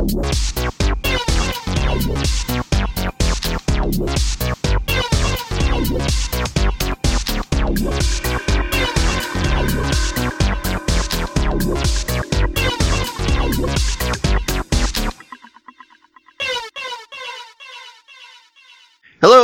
Hello 0.00 0.22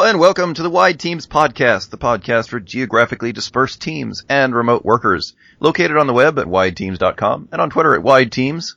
and 0.04 0.18
welcome 0.18 0.54
to 0.54 0.62
the 0.62 0.70
Wide 0.70 0.98
Teams 0.98 1.26
Podcast, 1.26 1.90
the 1.90 1.98
podcast 1.98 2.48
for 2.48 2.60
geographically 2.60 3.32
dispersed 3.32 3.82
teams 3.82 4.24
and 4.30 4.54
remote 4.54 4.86
workers, 4.86 5.34
located 5.60 5.98
on 5.98 6.06
the 6.06 6.14
web 6.14 6.38
at 6.38 6.46
wideteams.com 6.46 7.50
and 7.52 7.60
on 7.60 7.68
Twitter 7.68 7.94
at 7.94 8.00
wideteams. 8.00 8.76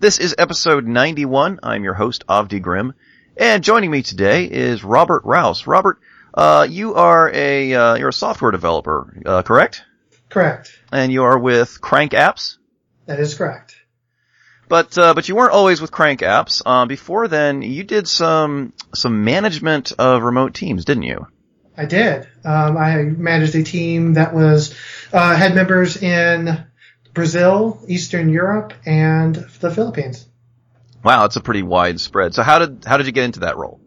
This 0.00 0.20
is 0.20 0.32
episode 0.38 0.86
91. 0.86 1.58
I'm 1.60 1.82
your 1.82 1.94
host, 1.94 2.24
Avdi 2.28 2.62
Grimm, 2.62 2.94
and 3.36 3.64
joining 3.64 3.90
me 3.90 4.02
today 4.02 4.44
is 4.44 4.84
Robert 4.84 5.24
Rouse. 5.24 5.66
Robert, 5.66 5.98
uh, 6.32 6.68
you 6.70 6.94
are 6.94 7.28
a, 7.34 7.74
uh, 7.74 7.94
you're 7.96 8.10
a 8.10 8.12
software 8.12 8.52
developer, 8.52 9.20
uh, 9.26 9.42
correct? 9.42 9.82
Correct. 10.28 10.78
And 10.92 11.10
you 11.10 11.24
are 11.24 11.36
with 11.36 11.80
Crank 11.80 12.12
Apps? 12.12 12.58
That 13.06 13.18
is 13.18 13.34
correct. 13.34 13.74
But 14.68 14.96
uh, 14.96 15.14
but 15.14 15.28
you 15.28 15.34
weren't 15.34 15.52
always 15.52 15.80
with 15.80 15.90
Crank 15.90 16.20
Apps. 16.20 16.62
Uh, 16.64 16.86
before 16.86 17.26
then, 17.26 17.62
you 17.62 17.82
did 17.82 18.06
some 18.06 18.74
some 18.94 19.24
management 19.24 19.90
of 19.98 20.22
remote 20.22 20.54
teams, 20.54 20.84
didn't 20.84 21.04
you? 21.04 21.26
I 21.76 21.86
did. 21.86 22.28
Um, 22.44 22.76
I 22.76 23.02
managed 23.02 23.56
a 23.56 23.64
team 23.64 24.14
that 24.14 24.32
was 24.32 24.76
uh, 25.12 25.34
had 25.34 25.56
members 25.56 26.00
in 26.00 26.67
Brazil, 27.18 27.80
Eastern 27.88 28.28
Europe, 28.28 28.72
and 28.86 29.34
the 29.58 29.72
Philippines. 29.72 30.24
Wow, 31.02 31.24
it's 31.24 31.34
a 31.34 31.40
pretty 31.40 31.64
wide 31.64 31.98
spread. 31.98 32.32
So 32.32 32.44
how 32.44 32.60
did 32.60 32.84
how 32.84 32.96
did 32.96 33.06
you 33.06 33.12
get 33.12 33.24
into 33.24 33.40
that 33.40 33.56
role? 33.56 33.80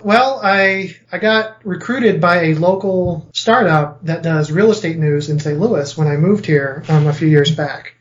Well, 0.00 0.40
I 0.40 0.96
I 1.10 1.18
got 1.18 1.66
recruited 1.66 2.20
by 2.20 2.44
a 2.44 2.54
local 2.54 3.28
startup 3.34 4.04
that 4.04 4.22
does 4.22 4.52
real 4.52 4.70
estate 4.70 4.96
news 4.96 5.28
in 5.28 5.40
St. 5.40 5.58
Louis 5.58 5.96
when 5.98 6.06
I 6.06 6.16
moved 6.16 6.46
here 6.46 6.84
um, 6.88 7.08
a 7.08 7.12
few 7.12 7.26
years 7.26 7.50
back. 7.50 7.94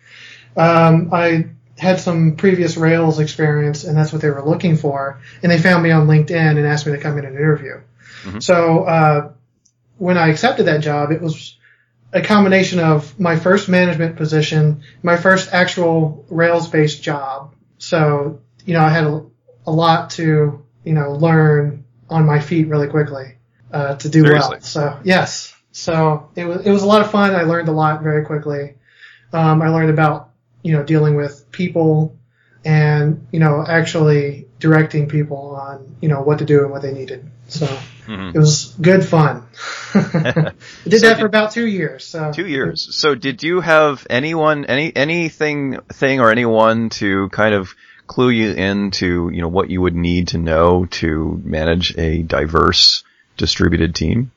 Um, 0.56 1.10
I 1.12 1.48
had 1.80 2.00
some 2.00 2.36
previous 2.36 2.78
Rails 2.78 3.20
experience, 3.20 3.84
and 3.84 3.98
that's 3.98 4.14
what 4.14 4.22
they 4.22 4.30
were 4.30 4.46
looking 4.46 4.78
for. 4.78 5.20
And 5.42 5.52
they 5.52 5.58
found 5.58 5.82
me 5.82 5.90
on 5.90 6.08
LinkedIn 6.08 6.58
and 6.58 6.68
asked 6.68 6.86
me 6.86 6.92
to 6.92 7.00
come 7.00 7.18
in 7.18 7.26
and 7.26 7.36
interview. 7.36 7.82
Mhm. 8.26 8.44
So 8.44 8.84
uh, 8.84 9.32
when 9.98 10.20
I 10.20 10.28
accepted 10.30 10.68
that 10.68 10.82
job, 10.82 11.12
it 11.12 11.20
was 11.20 11.58
a 12.12 12.22
combination 12.22 12.80
of 12.80 13.20
my 13.20 13.38
first 13.38 13.70
management 13.70 14.16
position, 14.16 14.82
my 15.04 15.18
first 15.18 15.54
actual 15.54 16.26
Rails-based 16.30 17.02
job. 17.02 17.54
So 17.78 18.42
you 18.66 18.74
know, 18.74 18.82
I 18.82 18.90
had 18.90 19.06
a, 19.06 19.26
a 19.68 19.72
lot 19.72 20.12
to 20.12 20.66
you 20.84 20.94
know 20.94 21.14
learn 21.14 21.86
on 22.10 22.26
my 22.26 22.40
feet 22.40 22.68
really 22.68 22.88
quickly 22.88 23.38
uh, 23.72 23.96
to 23.96 24.10
do 24.10 24.22
Seriously? 24.24 24.50
well. 24.52 24.62
So 24.62 25.00
yes, 25.04 25.56
so 25.72 26.30
it 26.36 26.46
was 26.46 26.66
it 26.66 26.72
was 26.72 26.84
a 26.84 26.88
lot 26.88 27.02
of 27.02 27.12
fun. 27.12 27.36
I 27.36 27.44
learned 27.44 27.70
a 27.70 27.74
lot 27.74 28.02
very 28.02 28.26
quickly. 28.26 28.76
Um, 29.32 29.62
I 29.62 29.70
learned 29.70 29.90
about 29.90 30.32
you 30.64 30.74
know 30.74 30.84
dealing 30.84 31.16
with 31.16 31.52
people 31.52 32.18
and 32.66 33.28
you 33.32 33.40
know 33.40 33.64
actually 33.68 34.48
directing 34.60 35.08
people 35.08 35.56
on 35.56 35.96
you 36.02 36.10
know 36.10 36.22
what 36.22 36.40
to 36.40 36.46
do 36.46 36.62
and 36.62 36.72
what 36.72 36.82
they 36.82 36.94
needed. 36.94 37.30
So 37.52 37.66
Mhm. 38.08 38.36
it 38.36 38.40
was 38.40 38.76
good 38.82 39.06
fun. 39.06 39.44
I 39.94 40.00
did 40.88 41.02
So 41.02 41.10
that 41.10 41.20
for 41.20 41.26
about 41.26 41.52
two 41.52 41.68
years. 41.68 42.06
So 42.06 42.32
Two 42.32 42.48
years. 42.48 42.96
So 42.96 43.16
did 43.16 43.44
you 43.44 43.62
have 43.62 44.06
anyone, 44.10 44.66
any 44.66 44.96
anything, 44.96 45.80
thing 45.94 46.20
or 46.20 46.32
anyone 46.32 46.90
to 47.02 47.30
kind 47.30 47.54
of 47.54 47.74
clue 48.08 48.30
you 48.30 48.52
into, 48.54 49.30
you 49.32 49.42
know, 49.42 49.48
what 49.48 49.70
you 49.70 49.82
would 49.82 49.96
need 49.96 50.30
to 50.30 50.38
know 50.38 50.86
to 50.86 51.40
manage 51.44 51.96
a 51.98 52.24
diverse 52.24 53.04
distributed 53.38 53.94
team? 53.96 54.32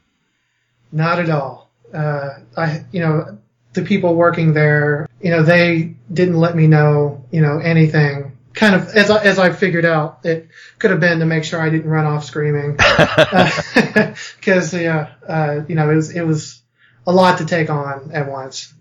Not 0.93 1.19
at 1.19 1.31
all. 1.31 1.71
Uh, 1.93 2.29
I, 2.57 2.85
you 2.93 3.01
know, 3.01 3.39
the 3.73 3.83
people 3.83 4.15
working 4.15 4.53
there, 4.53 5.09
you 5.21 5.31
know, 5.31 5.43
they 5.43 5.95
didn't 6.13 6.37
let 6.39 6.55
me 6.55 6.67
know, 6.67 7.25
you 7.31 7.41
know, 7.41 7.59
anything. 7.59 8.32
Kind 8.55 8.75
of 8.75 8.89
as 8.95 9.11
I, 9.11 9.23
as 9.25 9.39
I 9.39 9.53
figured 9.53 9.85
out, 9.85 10.21
it 10.25 10.49
could 10.79 10.91
have 10.91 11.01
been 11.01 11.21
to 11.21 11.27
make 11.27 11.45
sure 11.45 11.61
I 11.61 11.71
didn't 11.71 11.91
run 11.91 12.07
off 12.07 12.25
screaming, 12.25 12.77
because 14.37 14.75
yeah, 14.75 15.13
uh, 15.27 15.61
you 15.69 15.75
know, 15.75 15.91
it 15.91 15.97
was 15.97 16.11
it 16.11 16.23
was 16.23 16.63
a 17.07 17.13
lot 17.13 17.39
to 17.39 17.47
take 17.47 17.71
on 17.71 18.11
at 18.13 18.31
once. 18.31 18.73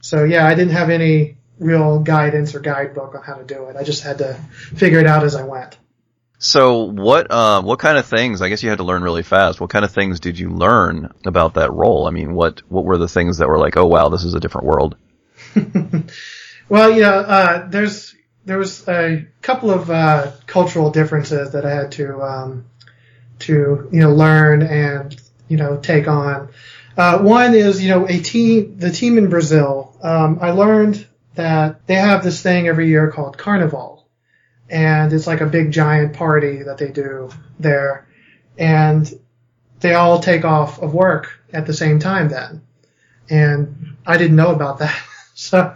So 0.00 0.24
yeah, 0.24 0.46
I 0.46 0.54
didn't 0.54 0.74
have 0.74 0.90
any 0.90 1.36
real 1.58 2.00
guidance 2.00 2.54
or 2.54 2.60
guidebook 2.60 3.14
on 3.14 3.22
how 3.22 3.34
to 3.34 3.44
do 3.44 3.64
it. 3.66 3.76
I 3.76 3.82
just 3.82 4.02
had 4.02 4.18
to 4.18 4.34
figure 4.74 5.00
it 5.00 5.06
out 5.06 5.24
as 5.24 5.34
I 5.34 5.44
went. 5.44 5.76
So 6.40 6.84
what, 6.84 7.32
uh, 7.32 7.62
what 7.62 7.80
kind 7.80 7.98
of 7.98 8.06
things, 8.06 8.42
I 8.42 8.48
guess 8.48 8.62
you 8.62 8.70
had 8.70 8.78
to 8.78 8.84
learn 8.84 9.02
really 9.02 9.24
fast. 9.24 9.60
What 9.60 9.70
kind 9.70 9.84
of 9.84 9.90
things 9.90 10.20
did 10.20 10.38
you 10.38 10.50
learn 10.50 11.12
about 11.26 11.54
that 11.54 11.72
role? 11.72 12.06
I 12.06 12.10
mean, 12.10 12.32
what, 12.32 12.62
what 12.70 12.84
were 12.84 12.96
the 12.96 13.08
things 13.08 13.38
that 13.38 13.48
were 13.48 13.58
like, 13.58 13.76
oh 13.76 13.86
wow, 13.86 14.08
this 14.08 14.22
is 14.22 14.34
a 14.34 14.40
different 14.40 14.68
world? 14.68 14.96
Well, 16.68 16.90
you 16.90 17.00
know, 17.00 17.20
uh, 17.20 17.66
there's 17.68 18.14
there 18.48 18.58
was 18.58 18.88
a 18.88 19.26
couple 19.42 19.70
of 19.70 19.90
uh, 19.90 20.32
cultural 20.46 20.90
differences 20.90 21.52
that 21.52 21.66
I 21.66 21.74
had 21.74 21.92
to 21.92 22.22
um, 22.22 22.64
to 23.40 23.88
you 23.92 24.00
know 24.00 24.14
learn 24.14 24.62
and 24.62 25.14
you 25.48 25.58
know 25.58 25.76
take 25.76 26.08
on. 26.08 26.48
Uh, 26.96 27.18
one 27.18 27.54
is 27.54 27.82
you 27.82 27.90
know 27.90 28.08
a 28.08 28.18
team 28.18 28.78
the 28.78 28.90
team 28.90 29.18
in 29.18 29.28
Brazil. 29.28 29.94
Um, 30.02 30.38
I 30.40 30.52
learned 30.52 31.06
that 31.34 31.86
they 31.86 31.96
have 31.96 32.24
this 32.24 32.40
thing 32.42 32.66
every 32.68 32.88
year 32.88 33.12
called 33.12 33.36
Carnival, 33.36 34.08
and 34.70 35.12
it's 35.12 35.26
like 35.26 35.42
a 35.42 35.46
big 35.46 35.70
giant 35.70 36.14
party 36.14 36.62
that 36.62 36.78
they 36.78 36.90
do 36.90 37.30
there, 37.60 38.08
and 38.56 39.12
they 39.80 39.92
all 39.92 40.20
take 40.20 40.46
off 40.46 40.80
of 40.80 40.94
work 40.94 41.38
at 41.52 41.66
the 41.66 41.74
same 41.74 41.98
time 41.98 42.30
then, 42.30 42.62
and 43.28 43.96
I 44.06 44.16
didn't 44.16 44.36
know 44.36 44.54
about 44.54 44.78
that. 44.78 44.98
so 45.34 45.74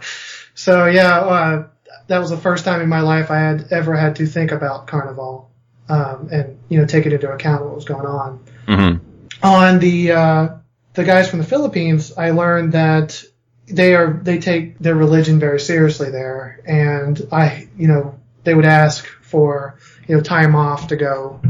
so 0.55 0.87
yeah, 0.87 1.19
uh, 1.19 1.67
that 2.07 2.19
was 2.19 2.29
the 2.29 2.37
first 2.37 2.65
time 2.65 2.81
in 2.81 2.89
my 2.89 3.01
life 3.01 3.31
I 3.31 3.39
had 3.39 3.67
ever 3.71 3.95
had 3.95 4.17
to 4.17 4.25
think 4.25 4.51
about 4.51 4.87
Carnival, 4.87 5.49
um, 5.89 6.29
and 6.31 6.59
you 6.69 6.79
know 6.79 6.85
take 6.85 7.05
it 7.05 7.13
into 7.13 7.31
account 7.31 7.65
what 7.65 7.75
was 7.75 7.85
going 7.85 8.05
on. 8.05 8.43
Mm-hmm. 8.67 9.45
On 9.45 9.79
the 9.79 10.11
uh, 10.11 10.49
the 10.93 11.03
guys 11.03 11.29
from 11.29 11.39
the 11.39 11.45
Philippines, 11.45 12.13
I 12.17 12.31
learned 12.31 12.73
that 12.73 13.23
they 13.67 13.95
are 13.95 14.13
they 14.13 14.39
take 14.39 14.79
their 14.79 14.95
religion 14.95 15.39
very 15.39 15.59
seriously 15.59 16.09
there, 16.11 16.61
and 16.65 17.21
I 17.31 17.67
you 17.77 17.87
know 17.87 18.19
they 18.43 18.53
would 18.53 18.65
ask 18.65 19.05
for 19.21 19.77
you 20.07 20.15
know 20.15 20.21
time 20.21 20.55
off 20.55 20.87
to 20.87 20.95
go 20.95 21.41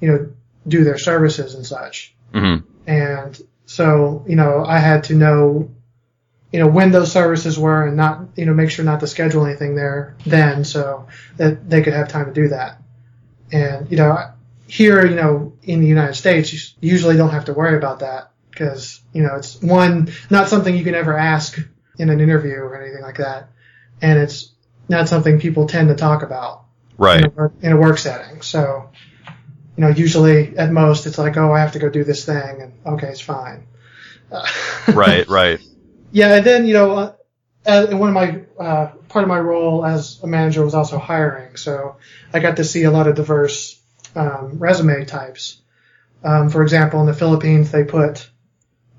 you 0.00 0.08
know 0.08 0.32
do 0.66 0.84
their 0.84 0.98
services 0.98 1.54
and 1.54 1.66
such. 1.66 2.14
Mm-hmm. 2.32 2.66
And 2.86 3.40
so, 3.66 4.24
you 4.28 4.36
know, 4.36 4.64
I 4.64 4.78
had 4.78 5.04
to 5.04 5.14
know, 5.14 5.70
you 6.52 6.60
know, 6.60 6.68
when 6.68 6.92
those 6.92 7.10
services 7.10 7.58
were 7.58 7.86
and 7.86 7.96
not, 7.96 8.28
you 8.36 8.44
know, 8.44 8.52
make 8.52 8.70
sure 8.70 8.84
not 8.84 9.00
to 9.00 9.06
schedule 9.06 9.46
anything 9.46 9.74
there 9.74 10.16
then 10.26 10.64
so 10.64 11.08
that 11.38 11.68
they 11.68 11.82
could 11.82 11.94
have 11.94 12.08
time 12.08 12.26
to 12.26 12.32
do 12.32 12.48
that. 12.48 12.78
And, 13.50 13.90
you 13.90 13.96
know, 13.96 14.18
here, 14.66 15.04
you 15.06 15.16
know, 15.16 15.54
in 15.62 15.80
the 15.80 15.86
United 15.86 16.14
States, 16.14 16.52
you 16.52 16.90
usually 16.90 17.16
don't 17.16 17.30
have 17.30 17.46
to 17.46 17.54
worry 17.54 17.76
about 17.76 18.00
that 18.00 18.32
because, 18.50 19.00
you 19.12 19.22
know, 19.22 19.34
it's 19.36 19.60
one, 19.62 20.12
not 20.30 20.48
something 20.48 20.76
you 20.76 20.84
can 20.84 20.94
ever 20.94 21.16
ask 21.16 21.58
in 21.98 22.10
an 22.10 22.20
interview 22.20 22.56
or 22.56 22.80
anything 22.80 23.02
like 23.02 23.16
that. 23.16 23.48
And 24.02 24.18
it's 24.18 24.52
not 24.88 25.08
something 25.08 25.40
people 25.40 25.66
tend 25.66 25.88
to 25.88 25.94
talk 25.94 26.22
about 26.22 26.64
Right. 26.98 27.20
in, 27.20 27.24
a, 27.24 27.28
work- 27.30 27.54
in 27.62 27.72
a 27.72 27.76
work 27.76 27.98
setting. 27.98 28.42
So, 28.42 28.90
you 29.76 29.84
know, 29.84 29.88
usually 29.88 30.56
at 30.58 30.70
most 30.70 31.06
it's 31.06 31.18
like, 31.18 31.36
oh, 31.38 31.52
I 31.52 31.60
have 31.60 31.72
to 31.72 31.78
go 31.78 31.88
do 31.88 32.04
this 32.04 32.24
thing, 32.26 32.60
and 32.60 32.94
okay, 32.94 33.08
it's 33.08 33.20
fine. 33.20 33.66
Right, 34.94 35.28
right. 35.28 35.60
Yeah, 36.12 36.36
and 36.36 36.46
then 36.46 36.66
you 36.66 36.74
know, 36.74 36.92
uh, 36.92 37.12
uh, 37.66 37.86
and 37.90 37.98
one 37.98 38.08
of 38.08 38.14
my 38.14 38.42
uh, 38.62 38.92
part 39.08 39.24
of 39.24 39.28
my 39.28 39.38
role 39.38 39.84
as 39.84 40.20
a 40.22 40.26
manager 40.26 40.64
was 40.64 40.74
also 40.74 40.98
hiring, 40.98 41.56
so 41.56 41.96
I 42.32 42.40
got 42.40 42.58
to 42.58 42.64
see 42.64 42.84
a 42.84 42.90
lot 42.90 43.08
of 43.08 43.16
diverse 43.16 43.80
um, 44.14 44.58
resume 44.58 45.04
types. 45.04 45.60
Um, 46.24 46.50
for 46.50 46.62
example, 46.62 47.00
in 47.00 47.06
the 47.06 47.14
Philippines, 47.14 47.72
they 47.72 47.84
put, 47.84 48.28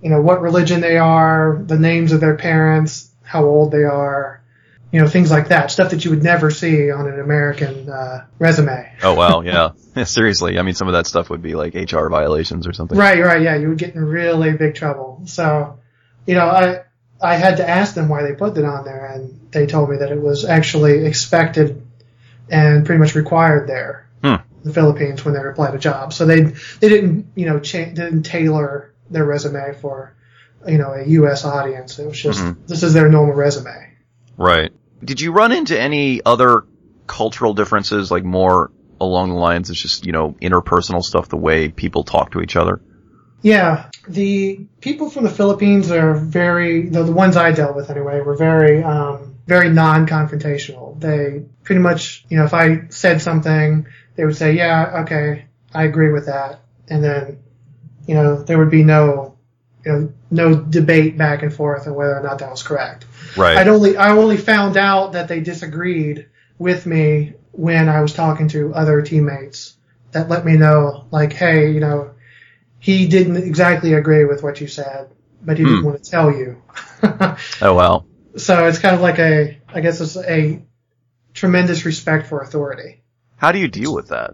you 0.01 0.09
know, 0.09 0.21
what 0.21 0.41
religion 0.41 0.81
they 0.81 0.97
are, 0.97 1.61
the 1.65 1.79
names 1.79 2.11
of 2.11 2.19
their 2.19 2.35
parents, 2.35 3.09
how 3.23 3.45
old 3.45 3.71
they 3.71 3.83
are, 3.83 4.43
you 4.91 4.99
know, 4.99 5.07
things 5.07 5.31
like 5.31 5.47
that. 5.47 5.71
Stuff 5.71 5.91
that 5.91 6.03
you 6.05 6.11
would 6.11 6.23
never 6.23 6.51
see 6.51 6.91
on 6.91 7.07
an 7.07 7.19
American 7.19 7.89
uh, 7.89 8.25
resume. 8.39 8.91
Oh 9.01 9.13
wow, 9.13 9.41
yeah. 9.95 10.03
Seriously, 10.05 10.59
I 10.59 10.61
mean, 10.61 10.75
some 10.75 10.87
of 10.87 10.93
that 10.93 11.07
stuff 11.07 11.29
would 11.29 11.41
be 11.41 11.55
like 11.55 11.73
HR 11.73 12.07
violations 12.09 12.67
or 12.67 12.73
something. 12.73 12.97
Right, 12.97 13.19
right, 13.19 13.41
yeah, 13.41 13.55
you 13.55 13.69
would 13.69 13.77
get 13.77 13.95
in 13.95 14.03
really 14.03 14.53
big 14.53 14.75
trouble. 14.75 15.21
So, 15.25 15.79
you 16.25 16.35
know, 16.35 16.45
I 16.45 16.82
I 17.23 17.35
had 17.35 17.57
to 17.57 17.69
ask 17.69 17.95
them 17.95 18.09
why 18.09 18.23
they 18.23 18.33
put 18.33 18.57
it 18.57 18.65
on 18.65 18.85
there, 18.85 19.05
and 19.05 19.39
they 19.51 19.65
told 19.65 19.89
me 19.89 19.97
that 19.97 20.11
it 20.11 20.21
was 20.21 20.45
actually 20.45 21.05
expected 21.05 21.81
and 22.49 22.85
pretty 22.85 22.99
much 22.99 23.15
required 23.15 23.67
there, 23.67 24.07
Hmm. 24.21 24.27
in 24.35 24.41
the 24.65 24.73
Philippines, 24.73 25.23
when 25.23 25.33
they 25.33 25.39
applied 25.41 25.71
to 25.71 25.77
jobs. 25.79 26.15
So 26.15 26.25
they 26.25 26.41
they 26.41 26.89
didn't 26.89 27.27
you 27.35 27.45
know 27.45 27.59
cha- 27.59 27.85
didn't 27.85 28.23
tailor 28.23 28.91
their 29.09 29.25
resume 29.25 29.73
for 29.81 30.13
you 30.67 30.77
know 30.77 30.91
a 30.93 31.03
U.S. 31.19 31.45
audience. 31.45 31.99
It 31.99 32.07
was 32.07 32.19
just 32.21 32.39
Mhm. 32.41 32.57
this 32.67 32.83
is 32.83 32.93
their 32.93 33.09
normal 33.09 33.35
resume. 33.35 33.89
Right. 34.37 34.71
Did 35.03 35.19
you 35.21 35.31
run 35.31 35.51
into 35.51 35.79
any 35.79 36.21
other 36.25 36.63
cultural 37.07 37.53
differences, 37.53 38.09
like 38.11 38.23
more 38.23 38.71
along 39.01 39.29
the 39.29 39.35
lines 39.35 39.69
of 39.69 39.75
just, 39.75 40.05
you 40.05 40.13
know, 40.13 40.35
interpersonal 40.41 41.03
stuff, 41.03 41.27
the 41.27 41.35
way 41.37 41.67
people 41.67 42.03
talk 42.03 42.31
to 42.31 42.41
each 42.41 42.55
other? 42.55 42.79
Yeah, 43.43 43.89
the 44.07 44.65
people 44.81 45.09
from 45.09 45.25
the 45.25 45.29
Philippines 45.29 45.91
are 45.91 46.15
very, 46.15 46.89
the, 46.89 47.03
the 47.03 47.11
ones 47.11 47.37
I 47.37 47.51
dealt 47.51 47.75
with 47.75 47.89
anyway, 47.91 48.21
were 48.21 48.35
very, 48.35 48.81
um, 48.81 49.35
very 49.45 49.69
non-confrontational. 49.69 50.99
They 50.99 51.43
pretty 51.63 51.81
much, 51.81 52.25
you 52.29 52.37
know, 52.37 52.45
if 52.45 52.53
I 52.53 52.87
said 52.89 53.21
something, 53.21 53.85
they 54.15 54.25
would 54.25 54.37
say, 54.37 54.53
yeah, 54.53 55.01
okay, 55.03 55.45
I 55.73 55.83
agree 55.83 56.11
with 56.11 56.27
that. 56.27 56.61
And 56.87 57.03
then, 57.03 57.43
you 58.07 58.15
know, 58.15 58.41
there 58.41 58.57
would 58.57 58.71
be 58.71 58.83
no, 58.83 59.37
you 59.85 59.91
know, 59.91 60.13
no 60.31 60.55
debate 60.55 61.17
back 61.17 61.43
and 61.43 61.53
forth 61.53 61.85
on 61.85 61.95
whether 61.95 62.17
or 62.17 62.23
not 62.23 62.39
that 62.39 62.49
was 62.49 62.63
correct. 62.63 63.05
Right. 63.35 63.57
I'd 63.57 63.67
only, 63.67 63.97
I 63.97 64.11
only 64.11 64.37
found 64.37 64.77
out 64.77 65.13
that 65.13 65.27
they 65.27 65.41
disagreed 65.41 66.29
with 66.57 66.85
me 66.85 67.33
when 67.51 67.89
I 67.89 67.99
was 67.99 68.13
talking 68.13 68.47
to 68.49 68.73
other 68.73 69.01
teammates 69.01 69.75
that 70.11 70.29
let 70.29 70.45
me 70.45 70.55
know, 70.55 71.07
like, 71.11 71.33
hey, 71.33 71.71
you 71.71 71.81
know, 71.81 72.12
he 72.83 73.07
didn't 73.07 73.37
exactly 73.37 73.93
agree 73.93 74.25
with 74.25 74.43
what 74.43 74.59
you 74.59 74.67
said, 74.67 75.09
but 75.41 75.57
he 75.57 75.63
didn't 75.63 75.79
Hmm. 75.79 75.85
want 75.87 76.03
to 76.03 76.11
tell 76.11 76.29
you. 76.31 76.61
oh 77.61 77.73
wow. 77.73 78.03
so 78.35 78.67
it's 78.67 78.79
kind 78.79 78.93
of 78.95 79.01
like 79.01 79.19
a, 79.19 79.57
I 79.73 79.79
guess 79.81 80.01
it's 80.01 80.17
a 80.17 80.61
tremendous 81.33 81.85
respect 81.85 82.27
for 82.27 82.41
authority. 82.41 83.01
How 83.37 83.51
do 83.53 83.59
you 83.59 83.67
deal 83.69 83.93
with 83.93 84.09
that? 84.09 84.31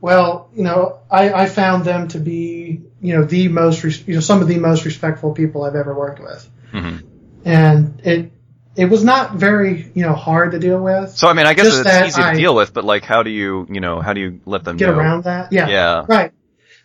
Well, 0.00 0.48
you 0.54 0.64
know, 0.64 1.00
I, 1.10 1.32
I 1.32 1.46
found 1.46 1.84
them 1.84 2.08
to 2.08 2.18
be, 2.18 2.82
you 3.00 3.16
know, 3.16 3.24
the 3.24 3.48
most, 3.48 3.84
res- 3.84 4.06
you 4.08 4.14
know, 4.14 4.20
some 4.20 4.40
of 4.42 4.48
the 4.48 4.58
most 4.58 4.84
respectful 4.84 5.32
people 5.34 5.62
I've 5.64 5.76
ever 5.76 5.94
worked 5.94 6.20
with. 6.20 6.48
hmm 6.72 6.96
And 7.44 8.00
it, 8.04 8.32
it 8.76 8.86
was 8.86 9.04
not 9.04 9.34
very, 9.36 9.90
you 9.94 10.02
know, 10.06 10.14
hard 10.14 10.52
to 10.52 10.58
deal 10.58 10.82
with. 10.82 11.16
So 11.16 11.28
I 11.28 11.32
mean, 11.34 11.46
I 11.46 11.54
guess 11.54 11.66
Just 11.66 11.86
it's 11.86 12.08
easy 12.08 12.22
to 12.22 12.28
I- 12.28 12.34
deal 12.34 12.54
with, 12.54 12.72
but 12.74 12.84
like, 12.84 13.04
how 13.04 13.22
do 13.22 13.30
you, 13.30 13.66
you 13.70 13.80
know, 13.80 14.00
how 14.00 14.12
do 14.14 14.20
you 14.20 14.40
let 14.46 14.64
them 14.64 14.76
Get 14.76 14.88
know? 14.90 14.98
around 14.98 15.24
that. 15.24 15.52
Yeah. 15.52 15.68
Yeah. 15.68 16.04
Right. 16.08 16.32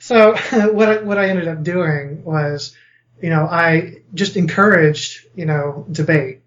So 0.10 0.34
what 0.74 0.90
I, 0.90 0.98
what 1.04 1.20
I 1.20 1.30
ended 1.30 1.48
up 1.48 1.62
doing 1.62 2.24
was, 2.24 2.76
you 3.22 3.30
know, 3.30 3.46
I 3.46 4.02
just 4.16 4.38
encouraged, 4.38 5.28
you 5.36 5.46
know, 5.46 5.86
debate. 5.92 6.42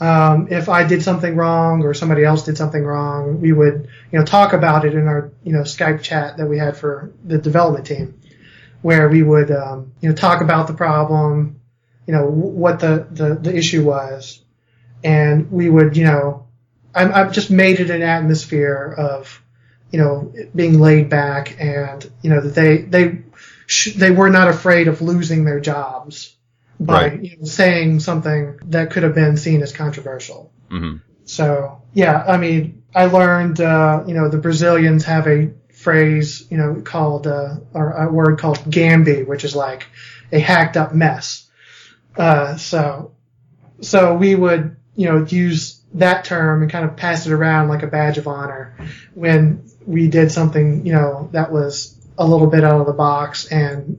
Um, 0.00 0.48
if 0.50 0.70
I 0.70 0.84
did 0.84 1.02
something 1.02 1.36
wrong 1.36 1.82
or 1.82 1.92
somebody 1.92 2.24
else 2.24 2.44
did 2.44 2.56
something 2.56 2.82
wrong, 2.82 3.42
we 3.42 3.52
would, 3.52 3.88
you 4.10 4.18
know, 4.18 4.24
talk 4.24 4.54
about 4.54 4.86
it 4.86 4.94
in 4.94 5.06
our, 5.06 5.32
you 5.42 5.52
know, 5.52 5.64
Skype 5.64 6.00
chat 6.02 6.38
that 6.38 6.46
we 6.46 6.56
had 6.56 6.78
for 6.78 7.12
the 7.22 7.36
development 7.36 7.84
team, 7.84 8.18
where 8.80 9.06
we 9.10 9.22
would, 9.22 9.50
um, 9.50 9.92
you 10.00 10.08
know, 10.08 10.14
talk 10.14 10.40
about 10.40 10.66
the 10.66 10.72
problem, 10.72 11.60
you 12.06 12.14
know, 12.14 12.26
wh- 12.26 12.54
what 12.56 12.80
the, 12.80 13.06
the, 13.10 13.34
the 13.34 13.54
issue 13.54 13.84
was, 13.84 14.42
and 15.04 15.52
we 15.52 15.68
would, 15.68 15.94
you 15.94 16.04
know, 16.04 16.46
I, 16.94 17.04
I've 17.10 17.32
just 17.32 17.50
made 17.50 17.80
it 17.80 17.90
an 17.90 18.00
atmosphere 18.00 18.94
of, 18.96 19.42
you 19.90 19.98
know, 19.98 20.32
being 20.54 20.80
laid 20.80 21.08
back 21.08 21.56
and, 21.60 22.10
you 22.22 22.30
know, 22.30 22.40
that 22.40 22.54
they, 22.54 22.78
they, 22.78 23.22
sh- 23.66 23.94
they 23.94 24.10
were 24.10 24.30
not 24.30 24.48
afraid 24.48 24.88
of 24.88 25.00
losing 25.00 25.44
their 25.44 25.60
jobs 25.60 26.36
by 26.80 27.06
Right. 27.08 27.22
you 27.22 27.36
know, 27.38 27.44
saying 27.44 28.00
something 28.00 28.58
that 28.66 28.90
could 28.90 29.02
have 29.02 29.14
been 29.14 29.36
seen 29.36 29.62
as 29.62 29.72
controversial. 29.72 30.52
hmm 30.68 30.96
So 31.24 31.82
yeah, 31.92 32.24
I 32.26 32.36
mean, 32.36 32.82
I 32.94 33.06
learned, 33.06 33.60
uh, 33.60 34.04
you 34.06 34.14
know, 34.14 34.28
the 34.28 34.38
Brazilians 34.38 35.04
have 35.04 35.26
a 35.26 35.50
phrase, 35.72 36.46
you 36.50 36.56
know, 36.56 36.82
called, 36.82 37.26
uh, 37.26 37.56
or 37.72 37.92
a 37.92 38.12
word 38.12 38.38
called 38.38 38.58
Gambi, 38.58 39.26
which 39.26 39.44
is 39.44 39.54
like 39.56 39.86
a 40.32 40.38
hacked 40.38 40.76
up 40.76 40.94
mess. 40.94 41.48
Uh, 42.16 42.56
so, 42.56 43.12
so 43.80 44.14
we 44.14 44.34
would, 44.34 44.76
you 44.96 45.08
know, 45.08 45.24
use 45.24 45.80
that 45.94 46.24
term 46.24 46.62
and 46.62 46.70
kind 46.70 46.84
of 46.84 46.96
pass 46.96 47.26
it 47.26 47.32
around 47.32 47.68
like 47.68 47.82
a 47.82 47.86
badge 47.86 48.18
of 48.18 48.26
honor 48.26 48.76
when 49.14 49.67
we 49.88 50.06
did 50.06 50.30
something, 50.30 50.84
you 50.84 50.92
know, 50.92 51.30
that 51.32 51.50
was 51.50 51.96
a 52.18 52.26
little 52.26 52.46
bit 52.46 52.62
out 52.62 52.80
of 52.80 52.86
the 52.86 52.92
box 52.92 53.46
and, 53.46 53.98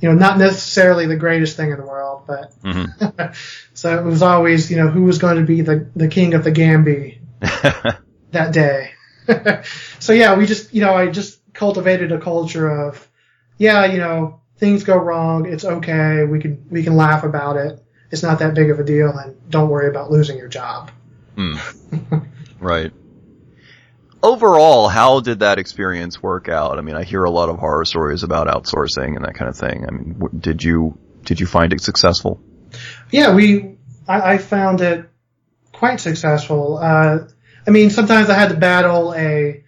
you 0.00 0.08
know, 0.08 0.14
not 0.14 0.38
necessarily 0.38 1.06
the 1.06 1.16
greatest 1.16 1.56
thing 1.56 1.72
in 1.72 1.78
the 1.78 1.84
world, 1.84 2.22
but 2.26 2.52
hmm 2.62 2.84
so 3.74 3.98
it 3.98 4.04
was 4.04 4.22
always, 4.22 4.70
you 4.70 4.76
know, 4.76 4.88
who 4.88 5.02
was 5.02 5.18
going 5.18 5.36
to 5.36 5.42
be 5.42 5.62
the, 5.62 5.90
the 5.96 6.06
king 6.06 6.34
of 6.34 6.44
the 6.44 6.52
Gambi 6.52 7.18
that 8.30 8.52
day. 8.52 8.92
so 9.98 10.12
yeah, 10.12 10.36
we 10.36 10.46
just, 10.46 10.72
you 10.72 10.80
know, 10.80 10.94
I 10.94 11.08
just 11.08 11.40
cultivated 11.52 12.12
a 12.12 12.20
culture 12.20 12.70
of, 12.70 13.08
yeah, 13.58 13.84
you 13.86 13.98
know, 13.98 14.40
things 14.58 14.84
go 14.84 14.96
wrong. 14.96 15.46
It's 15.46 15.64
okay. 15.64 16.22
We 16.22 16.38
can, 16.38 16.64
we 16.70 16.84
can 16.84 16.94
laugh 16.94 17.24
about 17.24 17.56
it. 17.56 17.82
It's 18.12 18.22
not 18.22 18.38
that 18.38 18.54
big 18.54 18.70
of 18.70 18.78
a 18.78 18.84
deal 18.84 19.10
and 19.10 19.34
don't 19.50 19.70
worry 19.70 19.88
about 19.88 20.12
losing 20.12 20.38
your 20.38 20.48
job. 20.48 20.92
Hmm. 21.34 21.56
right. 22.60 22.92
Overall, 24.26 24.88
how 24.88 25.20
did 25.20 25.38
that 25.38 25.60
experience 25.60 26.20
work 26.20 26.48
out? 26.48 26.78
I 26.78 26.80
mean, 26.80 26.96
I 26.96 27.04
hear 27.04 27.22
a 27.22 27.30
lot 27.30 27.48
of 27.48 27.60
horror 27.60 27.84
stories 27.84 28.24
about 28.24 28.48
outsourcing 28.48 29.14
and 29.14 29.24
that 29.24 29.36
kind 29.36 29.48
of 29.48 29.56
thing. 29.56 29.86
I 29.86 29.92
mean, 29.92 30.14
w- 30.14 30.36
did 30.36 30.64
you 30.64 30.98
did 31.22 31.38
you 31.38 31.46
find 31.46 31.72
it 31.72 31.80
successful? 31.80 32.40
Yeah, 33.12 33.36
we, 33.36 33.76
I, 34.08 34.32
I 34.32 34.38
found 34.38 34.80
it 34.80 35.08
quite 35.72 36.00
successful. 36.00 36.78
Uh, 36.78 37.28
I 37.68 37.70
mean, 37.70 37.90
sometimes 37.90 38.28
I 38.28 38.34
had 38.34 38.48
to 38.48 38.56
battle 38.56 39.14
a, 39.14 39.62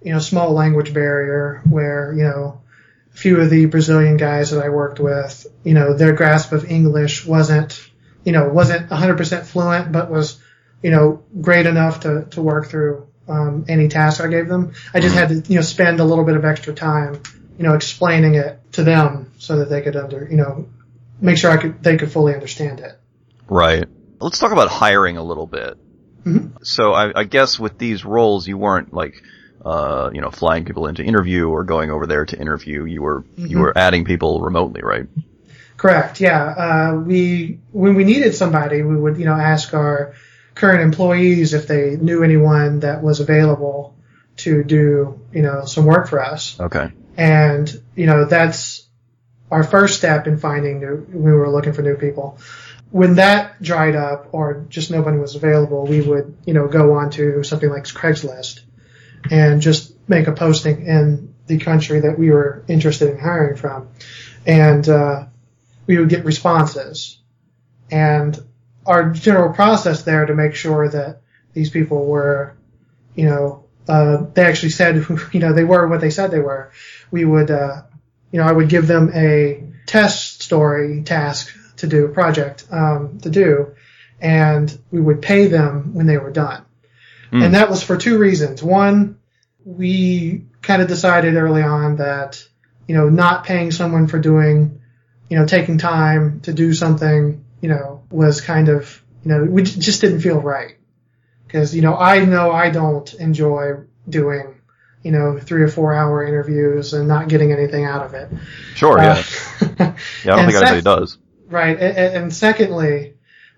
you 0.00 0.12
know, 0.12 0.20
small 0.20 0.52
language 0.52 0.94
barrier 0.94 1.62
where, 1.68 2.14
you 2.16 2.22
know, 2.22 2.62
a 3.12 3.16
few 3.16 3.40
of 3.40 3.50
the 3.50 3.66
Brazilian 3.66 4.16
guys 4.16 4.52
that 4.52 4.64
I 4.64 4.68
worked 4.68 5.00
with, 5.00 5.44
you 5.64 5.74
know, 5.74 5.92
their 5.92 6.12
grasp 6.12 6.52
of 6.52 6.70
English 6.70 7.26
wasn't, 7.26 7.84
you 8.24 8.30
know, 8.30 8.48
wasn't 8.48 8.90
100% 8.90 9.44
fluent, 9.44 9.90
but 9.90 10.08
was, 10.08 10.38
you 10.84 10.92
know, 10.92 11.24
great 11.40 11.66
enough 11.66 12.00
to, 12.00 12.26
to 12.30 12.42
work 12.42 12.68
through, 12.68 13.08
um, 13.28 13.64
any 13.68 13.88
task 13.88 14.20
I 14.20 14.28
gave 14.28 14.48
them. 14.48 14.72
I 14.92 15.00
just 15.00 15.14
had 15.14 15.28
to, 15.28 15.34
you 15.50 15.56
know, 15.56 15.62
spend 15.62 16.00
a 16.00 16.04
little 16.04 16.24
bit 16.24 16.36
of 16.36 16.44
extra 16.44 16.74
time, 16.74 17.20
you 17.58 17.64
know, 17.64 17.74
explaining 17.74 18.34
it 18.34 18.60
to 18.72 18.84
them 18.84 19.32
so 19.38 19.58
that 19.58 19.70
they 19.70 19.82
could 19.82 19.96
under, 19.96 20.26
you 20.30 20.36
know, 20.36 20.66
make 21.20 21.38
sure 21.38 21.50
I 21.50 21.56
could, 21.56 21.82
they 21.82 21.96
could 21.96 22.12
fully 22.12 22.34
understand 22.34 22.80
it. 22.80 22.98
Right. 23.48 23.86
Let's 24.20 24.38
talk 24.38 24.52
about 24.52 24.68
hiring 24.68 25.16
a 25.16 25.22
little 25.22 25.46
bit. 25.46 25.74
Mhm. 26.24 26.64
So 26.64 26.92
I, 26.92 27.20
I 27.20 27.24
guess 27.24 27.58
with 27.58 27.78
these 27.78 28.04
roles, 28.04 28.48
you 28.48 28.56
weren't 28.56 28.92
like, 28.94 29.22
uh, 29.64 30.10
you 30.12 30.20
know, 30.20 30.30
flying 30.30 30.64
people 30.64 30.86
into 30.86 31.02
interview 31.02 31.48
or 31.48 31.64
going 31.64 31.90
over 31.90 32.06
there 32.06 32.24
to 32.24 32.38
interview. 32.38 32.84
You 32.84 33.02
were 33.02 33.24
you 33.36 33.56
Mhm. 33.58 33.60
were 33.60 33.76
adding 33.76 34.04
people 34.04 34.40
remotely, 34.40 34.82
right? 34.82 35.06
Correct. 35.76 36.20
Yeah. 36.20 36.42
Uh, 36.42 36.96
we 36.96 37.58
when 37.72 37.94
we 37.94 38.04
needed 38.04 38.34
somebody, 38.34 38.82
we 38.82 38.96
would 38.96 39.18
you 39.18 39.24
know 39.26 39.34
ask 39.34 39.74
our 39.74 40.14
current 40.54 40.82
employees 40.82 41.54
if 41.54 41.66
they 41.66 41.96
knew 41.96 42.22
anyone 42.22 42.80
that 42.80 43.02
was 43.02 43.20
available 43.20 43.96
to 44.36 44.64
do 44.64 45.20
you 45.32 45.42
know 45.42 45.64
some 45.64 45.84
work 45.84 46.08
for 46.08 46.22
us, 46.22 46.58
Okay. 46.60 46.90
and 47.16 47.72
you 47.94 48.06
know 48.06 48.24
that's 48.24 48.86
our 49.50 49.62
first 49.64 49.98
step 49.98 50.26
in 50.26 50.38
finding 50.38 50.80
new. 50.80 51.06
We 51.12 51.32
were 51.32 51.50
looking 51.50 51.72
for 51.72 51.82
new 51.82 51.96
people. 51.96 52.38
When 52.90 53.16
that 53.16 53.60
dried 53.62 53.96
up 53.96 54.28
or 54.32 54.66
just 54.68 54.90
nobody 54.90 55.18
was 55.18 55.34
available, 55.34 55.86
we 55.86 56.00
would 56.00 56.36
you 56.46 56.54
know 56.54 56.68
go 56.68 56.94
on 56.94 57.10
to 57.10 57.42
something 57.42 57.70
like 57.70 57.84
Craigslist 57.84 58.60
and 59.30 59.60
just 59.60 59.94
make 60.08 60.26
a 60.26 60.32
posting 60.32 60.86
in 60.86 61.34
the 61.46 61.58
country 61.58 62.00
that 62.00 62.18
we 62.18 62.30
were 62.30 62.64
interested 62.68 63.10
in 63.10 63.18
hiring 63.18 63.56
from, 63.56 63.88
and. 64.46 64.88
Uh, 64.88 65.26
we 65.86 65.98
would 65.98 66.08
get 66.08 66.24
responses. 66.24 67.18
And 67.90 68.42
our 68.86 69.10
general 69.10 69.52
process 69.52 70.02
there 70.02 70.26
to 70.26 70.34
make 70.34 70.54
sure 70.54 70.88
that 70.88 71.20
these 71.52 71.70
people 71.70 72.06
were, 72.06 72.56
you 73.14 73.26
know, 73.26 73.64
uh, 73.88 74.24
they 74.34 74.44
actually 74.44 74.70
said, 74.70 75.06
you 75.32 75.40
know, 75.40 75.52
they 75.52 75.64
were 75.64 75.86
what 75.88 76.00
they 76.00 76.10
said 76.10 76.30
they 76.30 76.40
were. 76.40 76.72
We 77.10 77.24
would, 77.24 77.50
uh, 77.50 77.82
you 78.32 78.40
know, 78.40 78.46
I 78.46 78.52
would 78.52 78.68
give 78.68 78.86
them 78.86 79.10
a 79.14 79.64
test 79.86 80.42
story 80.42 81.02
task 81.02 81.54
to 81.78 81.86
do, 81.86 82.08
project, 82.08 82.66
um, 82.70 83.18
to 83.20 83.30
do, 83.30 83.74
and 84.20 84.76
we 84.90 85.00
would 85.00 85.22
pay 85.22 85.46
them 85.46 85.94
when 85.94 86.06
they 86.06 86.18
were 86.18 86.30
done. 86.30 86.64
Hmm. 87.30 87.42
And 87.42 87.54
that 87.54 87.70
was 87.70 87.82
for 87.82 87.96
two 87.96 88.18
reasons. 88.18 88.62
One, 88.62 89.18
we 89.64 90.46
kind 90.62 90.82
of 90.82 90.88
decided 90.88 91.34
early 91.34 91.62
on 91.62 91.96
that, 91.96 92.46
you 92.88 92.94
know, 92.94 93.08
not 93.08 93.44
paying 93.44 93.70
someone 93.70 94.06
for 94.06 94.18
doing 94.18 94.80
you 95.28 95.38
know, 95.38 95.46
taking 95.46 95.78
time 95.78 96.40
to 96.40 96.52
do 96.52 96.72
something, 96.72 97.44
you 97.60 97.68
know, 97.68 97.93
was 98.14 98.40
kind 98.40 98.68
of, 98.68 99.02
you 99.24 99.32
know, 99.32 99.44
we 99.44 99.62
just 99.62 100.00
didn't 100.00 100.20
feel 100.20 100.40
right. 100.40 100.76
Cause, 101.48 101.74
you 101.74 101.82
know, 101.82 101.96
I 101.96 102.24
know 102.24 102.50
I 102.50 102.70
don't 102.70 103.12
enjoy 103.14 103.84
doing, 104.08 104.60
you 105.02 105.10
know, 105.10 105.38
three 105.38 105.62
or 105.62 105.68
four 105.68 105.92
hour 105.94 106.24
interviews 106.24 106.94
and 106.94 107.08
not 107.08 107.28
getting 107.28 107.52
anything 107.52 107.84
out 107.84 108.04
of 108.04 108.14
it. 108.14 108.28
Sure. 108.74 108.98
Uh, 108.98 109.02
yeah. 109.02 109.22
Yeah. 110.24 110.34
I 110.34 110.36
don't 110.36 110.46
think 110.46 110.56
anybody 110.56 110.82
does. 110.82 111.18
Right. 111.48 111.78
And, 111.78 112.16
and 112.16 112.34
secondly, 112.34 113.14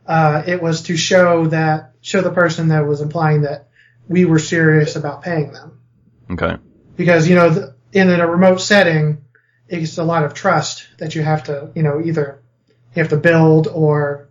uh, 0.06 0.42
it 0.46 0.62
was 0.62 0.82
to 0.84 0.96
show 0.96 1.46
that, 1.48 1.92
show 2.00 2.20
the 2.22 2.30
person 2.30 2.68
that 2.68 2.86
was 2.86 3.00
implying 3.00 3.42
that 3.42 3.68
we 4.08 4.24
were 4.24 4.38
serious 4.38 4.96
about 4.96 5.22
paying 5.22 5.52
them. 5.52 5.80
Okay. 6.30 6.56
Because, 6.96 7.28
you 7.28 7.34
know, 7.34 7.72
in 7.92 8.08
a 8.08 8.26
remote 8.26 8.60
setting, 8.60 9.24
it's 9.68 9.98
a 9.98 10.04
lot 10.04 10.24
of 10.24 10.34
trust 10.34 10.86
that 10.98 11.14
you 11.14 11.22
have 11.22 11.44
to, 11.44 11.70
you 11.74 11.82
know, 11.82 12.00
either 12.00 12.42
you 12.94 13.02
have 13.02 13.10
to 13.10 13.16
build 13.16 13.68
or 13.68 14.25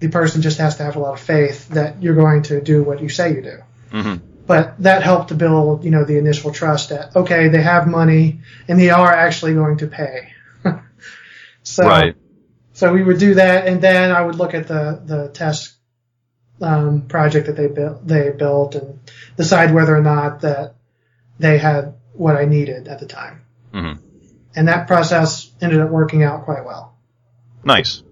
the 0.00 0.08
person 0.08 0.42
just 0.42 0.58
has 0.58 0.76
to 0.76 0.82
have 0.82 0.96
a 0.96 0.98
lot 0.98 1.12
of 1.14 1.20
faith 1.20 1.68
that 1.68 2.02
you're 2.02 2.14
going 2.14 2.42
to 2.42 2.60
do 2.60 2.82
what 2.82 3.00
you 3.00 3.08
say 3.08 3.34
you 3.34 3.42
do. 3.42 3.58
hmm 3.90 4.16
but 4.50 4.82
that 4.82 5.04
helped 5.04 5.28
to 5.28 5.36
build, 5.36 5.84
you 5.84 5.92
know, 5.92 6.02
the 6.04 6.18
initial 6.18 6.50
trust 6.50 6.88
that 6.88 7.14
okay, 7.14 7.46
they 7.46 7.62
have 7.62 7.86
money 7.86 8.40
and 8.66 8.80
they 8.80 8.90
are 8.90 9.12
actually 9.12 9.54
going 9.54 9.76
to 9.76 9.86
pay. 9.86 10.32
so, 11.62 11.84
right. 11.84 12.16
so 12.72 12.92
we 12.92 13.00
would 13.00 13.20
do 13.20 13.34
that, 13.34 13.68
and 13.68 13.80
then 13.80 14.10
I 14.10 14.22
would 14.22 14.34
look 14.34 14.52
at 14.52 14.66
the 14.66 15.00
the 15.04 15.28
test 15.28 15.76
um, 16.60 17.02
project 17.02 17.46
that 17.46 17.54
they 17.54 17.68
built 17.68 18.04
they 18.04 18.30
built 18.30 18.74
and 18.74 18.98
decide 19.36 19.72
whether 19.72 19.96
or 19.96 20.02
not 20.02 20.40
that 20.40 20.74
they 21.38 21.56
had 21.56 21.94
what 22.12 22.34
I 22.34 22.44
needed 22.44 22.88
at 22.88 22.98
the 22.98 23.06
time. 23.06 23.44
Mm-hmm. 23.72 24.04
And 24.56 24.66
that 24.66 24.88
process 24.88 25.48
ended 25.60 25.78
up 25.78 25.90
working 25.90 26.24
out 26.24 26.44
quite 26.44 26.64
well. 26.64 26.96
Nice. 27.62 28.02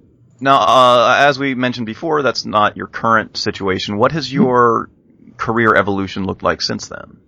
Now, 0.40 0.60
uh, 0.60 1.16
as 1.20 1.38
we 1.38 1.54
mentioned 1.54 1.86
before, 1.86 2.22
that's 2.22 2.44
not 2.44 2.76
your 2.76 2.86
current 2.86 3.36
situation. 3.36 3.96
What 3.96 4.12
has 4.12 4.32
your 4.32 4.90
career 5.36 5.74
evolution 5.74 6.24
looked 6.24 6.42
like 6.42 6.62
since 6.62 6.88
then? 6.88 7.18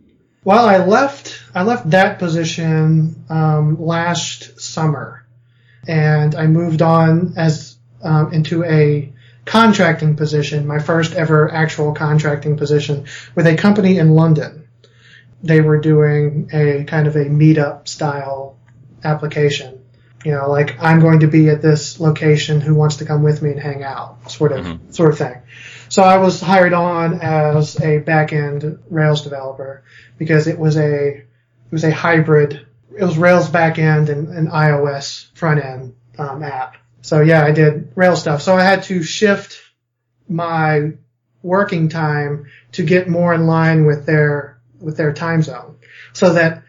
Well, 0.45 0.67
I 0.67 0.79
left 0.79 1.43
I 1.55 1.65
left 1.65 1.91
that 1.91 2.19
position 2.19 3.25
um, 3.29 3.81
last 3.81 4.61
summer, 4.61 5.27
and 5.87 6.35
I 6.35 6.47
moved 6.47 6.83
on 6.83 7.35
as 7.37 7.77
um, 8.03 8.33
into 8.33 8.65
a 8.65 9.13
contracting 9.45 10.17
position, 10.17 10.67
my 10.67 10.79
first 10.79 11.15
ever 11.15 11.53
actual 11.53 11.93
contracting 11.93 12.57
position 12.57 13.07
with 13.35 13.47
a 13.47 13.57
company 13.57 13.99
in 13.99 14.11
London. 14.11 14.69
They 15.43 15.61
were 15.61 15.81
doing 15.81 16.51
a 16.53 16.85
kind 16.85 17.07
of 17.07 17.17
a 17.17 17.25
meetup 17.25 17.89
style 17.89 18.59
application. 19.03 19.80
You 20.25 20.33
know, 20.33 20.51
like 20.51 20.77
I'm 20.83 21.01
going 21.01 21.21
to 21.21 21.27
be 21.29 21.49
at 21.49 21.63
this 21.63 21.99
location. 21.99 22.61
Who 22.61 22.75
wants 22.75 22.97
to 22.97 23.05
come 23.07 23.23
with 23.23 23.41
me 23.43 23.53
and 23.53 23.61
hang 23.61 23.83
out? 23.83 24.31
Sort 24.31 24.53
of, 24.53 24.65
Mhm. 24.67 24.93
sort 24.95 25.13
of 25.13 25.19
thing. 25.19 25.37
So 25.89 26.03
I 26.03 26.19
was 26.19 26.41
hired 26.41 26.73
on 26.75 27.21
as 27.21 27.81
a 27.81 27.99
back-end 27.99 28.79
Rails 28.91 29.23
developer 29.23 29.83
because 30.19 30.47
it 30.47 30.59
was 30.59 30.77
a 30.77 31.09
it 31.17 31.73
was 31.73 31.85
a 31.85 31.91
hybrid. 31.91 32.67
It 32.97 33.05
was 33.05 33.17
Rails 33.17 33.49
back-end 33.49 34.09
and 34.09 34.29
an 34.29 34.49
iOS 34.49 35.27
front-end 35.35 35.95
um, 36.19 36.43
app. 36.43 36.77
So 37.03 37.23
yeah, 37.23 37.45
I 37.45 37.53
did 37.53 37.93
Rails 37.95 38.21
stuff. 38.21 38.43
So 38.43 38.55
I 38.57 38.63
had 38.63 38.83
to 38.85 39.03
shift 39.03 39.59
my 40.29 40.93
working 41.43 41.89
time 41.89 42.47
to 42.73 42.83
get 42.83 43.09
more 43.09 43.33
in 43.33 43.47
line 43.47 43.87
with 43.87 44.05
their 44.05 44.59
with 44.81 44.97
their 44.97 45.13
time 45.13 45.43
zone, 45.43 45.77
so 46.13 46.35
that 46.35 46.63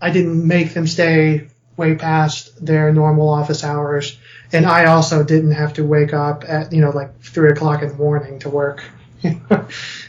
I 0.00 0.10
didn't 0.10 0.46
make 0.46 0.72
them 0.74 0.86
stay 0.86 1.48
way 1.76 1.94
past 1.94 2.64
their 2.64 2.92
normal 2.92 3.28
office 3.28 3.62
hours, 3.64 4.18
and 4.52 4.66
I 4.66 4.86
also 4.86 5.22
didn't 5.22 5.52
have 5.52 5.74
to 5.74 5.84
wake 5.84 6.12
up 6.14 6.44
at 6.48 6.72
you 6.72 6.80
know 6.80 6.90
like 6.90 7.20
three 7.20 7.50
o'clock 7.50 7.82
in 7.82 7.88
the 7.88 7.94
morning 7.94 8.38
to 8.40 8.48
work 8.50 8.82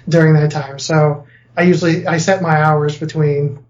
during 0.09 0.33
that 0.33 0.51
time. 0.51 0.79
So 0.79 1.27
I 1.55 1.63
usually 1.63 2.05
I 2.07 2.17
set 2.17 2.41
my 2.41 2.61
hours 2.61 2.97
between 2.97 3.65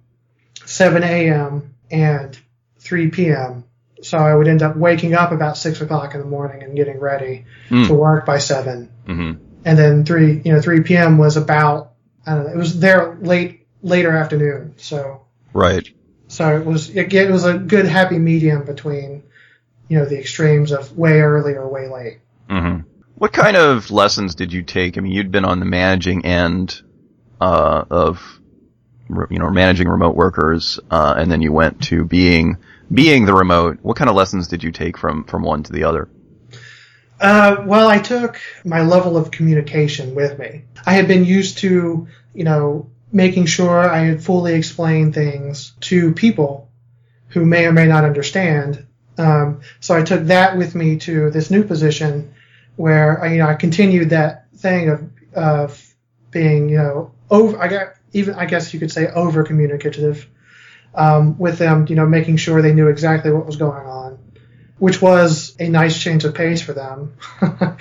7 0.65 1.03
a.m. 1.03 1.73
and 1.91 2.37
3 2.79 3.09
p.m. 3.11 3.63
So 4.03 4.17
I 4.17 4.35
would 4.35 4.47
end 4.47 4.61
up 4.61 4.75
waking 4.75 5.13
up 5.15 5.31
about 5.31 5.57
six 5.57 5.81
o'clock 5.81 6.13
in 6.13 6.19
the 6.19 6.27
morning 6.27 6.63
and 6.63 6.75
getting 6.75 6.99
ready 6.99 7.45
Mm. 7.69 7.87
to 7.87 7.93
work 7.93 8.25
by 8.25 8.37
seven, 8.37 8.89
Mm-hmm. 9.07 9.43
and 9.65 9.77
then 9.77 10.05
three 10.05 10.41
you 10.45 10.53
know 10.53 10.61
3 10.61 10.81
p.m. 10.83 11.17
was 11.17 11.35
about 11.35 11.93
I 12.25 12.35
don't 12.35 12.45
know 12.45 12.51
it 12.53 12.57
was 12.57 12.79
there 12.79 13.17
late 13.21 13.65
later 13.81 14.11
afternoon. 14.15 14.75
So 14.77 15.21
Right. 15.53 15.87
So 16.27 16.57
it 16.57 16.65
was 16.65 16.95
it, 16.95 17.13
it 17.13 17.31
was 17.31 17.45
a 17.45 17.57
good 17.57 17.85
happy 17.85 18.19
medium 18.19 18.65
between 18.65 19.23
you 19.87 19.97
know 19.97 20.05
the 20.05 20.19
extremes 20.19 20.71
of 20.71 20.97
way 20.97 21.21
early 21.21 21.53
or 21.53 21.67
way 21.67 21.87
late. 21.87 22.19
Mm-hmm. 22.49 22.87
What 23.15 23.33
kind 23.33 23.57
of 23.57 23.89
lessons 23.89 24.35
did 24.35 24.53
you 24.53 24.61
take? 24.61 24.97
I 24.97 25.01
mean, 25.01 25.11
you'd 25.11 25.31
been 25.31 25.45
on 25.45 25.59
the 25.59 25.65
managing 25.65 26.25
end 26.25 26.81
uh, 27.41 27.85
of 27.89 28.39
you 29.09 29.39
know 29.39 29.49
managing 29.49 29.87
remote 29.87 30.15
workers, 30.15 30.79
uh, 30.91 31.15
and 31.17 31.31
then 31.31 31.41
you 31.41 31.51
went 31.51 31.83
to 31.83 32.03
being 32.03 32.57
being 32.91 33.25
the 33.25 33.33
remote. 33.33 33.79
What 33.81 33.97
kind 33.97 34.09
of 34.09 34.15
lessons 34.15 34.47
did 34.47 34.63
you 34.63 34.71
take 34.71 34.97
from 34.97 35.23
from 35.23 35.43
one 35.43 35.63
to 35.63 35.71
the 35.71 35.85
other? 35.85 36.09
Uh, 37.19 37.63
well, 37.65 37.87
I 37.87 37.97
took 37.97 38.39
my 38.63 38.81
level 38.81 39.17
of 39.17 39.31
communication 39.31 40.13
with 40.13 40.37
me. 40.37 40.65
I 40.85 40.93
had 40.93 41.07
been 41.07 41.25
used 41.25 41.57
to, 41.59 42.07
you 42.33 42.43
know, 42.43 42.91
making 43.11 43.45
sure 43.45 43.79
I 43.79 43.99
had 43.99 44.23
fully 44.23 44.53
explained 44.53 45.13
things 45.13 45.73
to 45.81 46.13
people 46.13 46.69
who 47.29 47.45
may 47.45 47.65
or 47.65 47.71
may 47.71 47.87
not 47.87 48.03
understand. 48.03 48.85
Um, 49.17 49.61
so 49.79 49.95
I 49.95 50.03
took 50.03 50.25
that 50.25 50.57
with 50.57 50.75
me 50.75 50.97
to 50.99 51.29
this 51.29 51.49
new 51.49 51.63
position 51.63 52.33
where 52.75 53.21
I, 53.23 53.33
you 53.33 53.37
know, 53.39 53.47
I 53.47 53.55
continued 53.55 54.11
that 54.11 54.45
thing 54.55 54.89
of, 54.89 55.09
of 55.33 55.95
being, 56.31 56.69
you 56.69 56.77
know, 56.77 57.11
over, 57.29 57.59
I 57.59 57.67
got 57.67 57.93
even, 58.13 58.35
I 58.35 58.45
guess 58.45 58.73
you 58.73 58.79
could 58.79 58.91
say 58.91 59.07
over 59.07 59.43
communicative, 59.43 60.27
um, 60.95 61.37
with 61.37 61.57
them, 61.57 61.85
you 61.89 61.95
know, 61.95 62.05
making 62.05 62.37
sure 62.37 62.61
they 62.61 62.73
knew 62.73 62.87
exactly 62.87 63.31
what 63.31 63.45
was 63.45 63.57
going 63.57 63.85
on 63.85 64.17
which 64.79 65.01
was 65.01 65.55
a 65.59 65.69
nice 65.69 65.99
change 65.99 66.25
of 66.25 66.33
pace 66.35 66.61
for 66.61 66.73
them. 66.73 67.17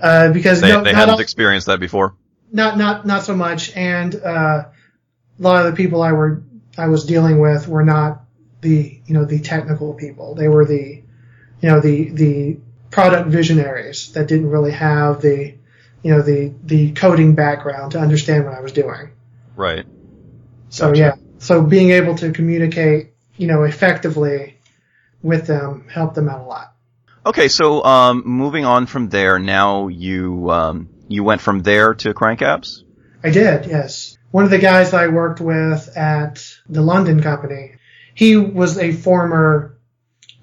uh, 0.00 0.32
because 0.32 0.60
They, 0.60 0.68
no, 0.68 0.82
they 0.82 0.94
hadn't 0.94 1.14
all- 1.14 1.20
experienced 1.20 1.66
that 1.66 1.80
before. 1.80 2.14
Not 2.52 2.76
not 2.76 3.06
not 3.06 3.24
so 3.24 3.34
much, 3.34 3.74
and 3.74 4.14
uh, 4.14 4.64
a 4.66 5.42
lot 5.42 5.64
of 5.64 5.72
the 5.72 5.76
people 5.76 6.02
I 6.02 6.12
were 6.12 6.42
I 6.76 6.86
was 6.86 7.04
dealing 7.04 7.40
with 7.40 7.66
were 7.66 7.84
not 7.84 8.24
the 8.60 9.00
you 9.06 9.14
know 9.14 9.24
the 9.24 9.40
technical 9.40 9.94
people. 9.94 10.34
They 10.34 10.48
were 10.48 10.64
the 10.64 11.02
you 11.60 11.68
know 11.68 11.80
the 11.80 12.10
the 12.10 12.58
product 12.90 13.28
visionaries 13.28 14.12
that 14.12 14.28
didn't 14.28 14.50
really 14.50 14.72
have 14.72 15.22
the 15.22 15.54
you 16.02 16.10
know 16.10 16.22
the 16.22 16.52
the 16.64 16.92
coding 16.92 17.34
background 17.34 17.92
to 17.92 17.98
understand 17.98 18.44
what 18.44 18.54
I 18.54 18.60
was 18.60 18.72
doing. 18.72 19.10
Right. 19.56 19.86
So 20.68 20.88
Gotcha. 20.88 20.98
yeah, 20.98 21.14
so 21.38 21.62
being 21.62 21.90
able 21.90 22.14
to 22.16 22.32
communicate 22.32 23.12
you 23.36 23.46
know 23.46 23.62
effectively 23.64 24.58
with 25.22 25.46
them 25.46 25.88
helped 25.88 26.14
them 26.14 26.28
out 26.28 26.40
a 26.40 26.44
lot. 26.44 26.74
Okay, 27.24 27.48
so 27.48 27.84
um, 27.84 28.24
moving 28.26 28.64
on 28.64 28.86
from 28.86 29.08
there, 29.08 29.38
now 29.38 29.86
you 29.86 30.50
um, 30.50 30.88
you 31.12 31.24
went 31.24 31.40
from 31.40 31.60
there 31.60 31.94
to 31.94 32.14
Crank 32.14 32.40
Apps. 32.40 32.82
I 33.22 33.30
did, 33.30 33.66
yes. 33.66 34.16
One 34.30 34.44
of 34.44 34.50
the 34.50 34.58
guys 34.58 34.90
that 34.90 35.00
I 35.00 35.08
worked 35.08 35.40
with 35.40 35.96
at 35.96 36.44
the 36.68 36.82
London 36.82 37.22
company, 37.22 37.76
he 38.14 38.36
was 38.36 38.78
a 38.78 38.92
former 38.92 39.78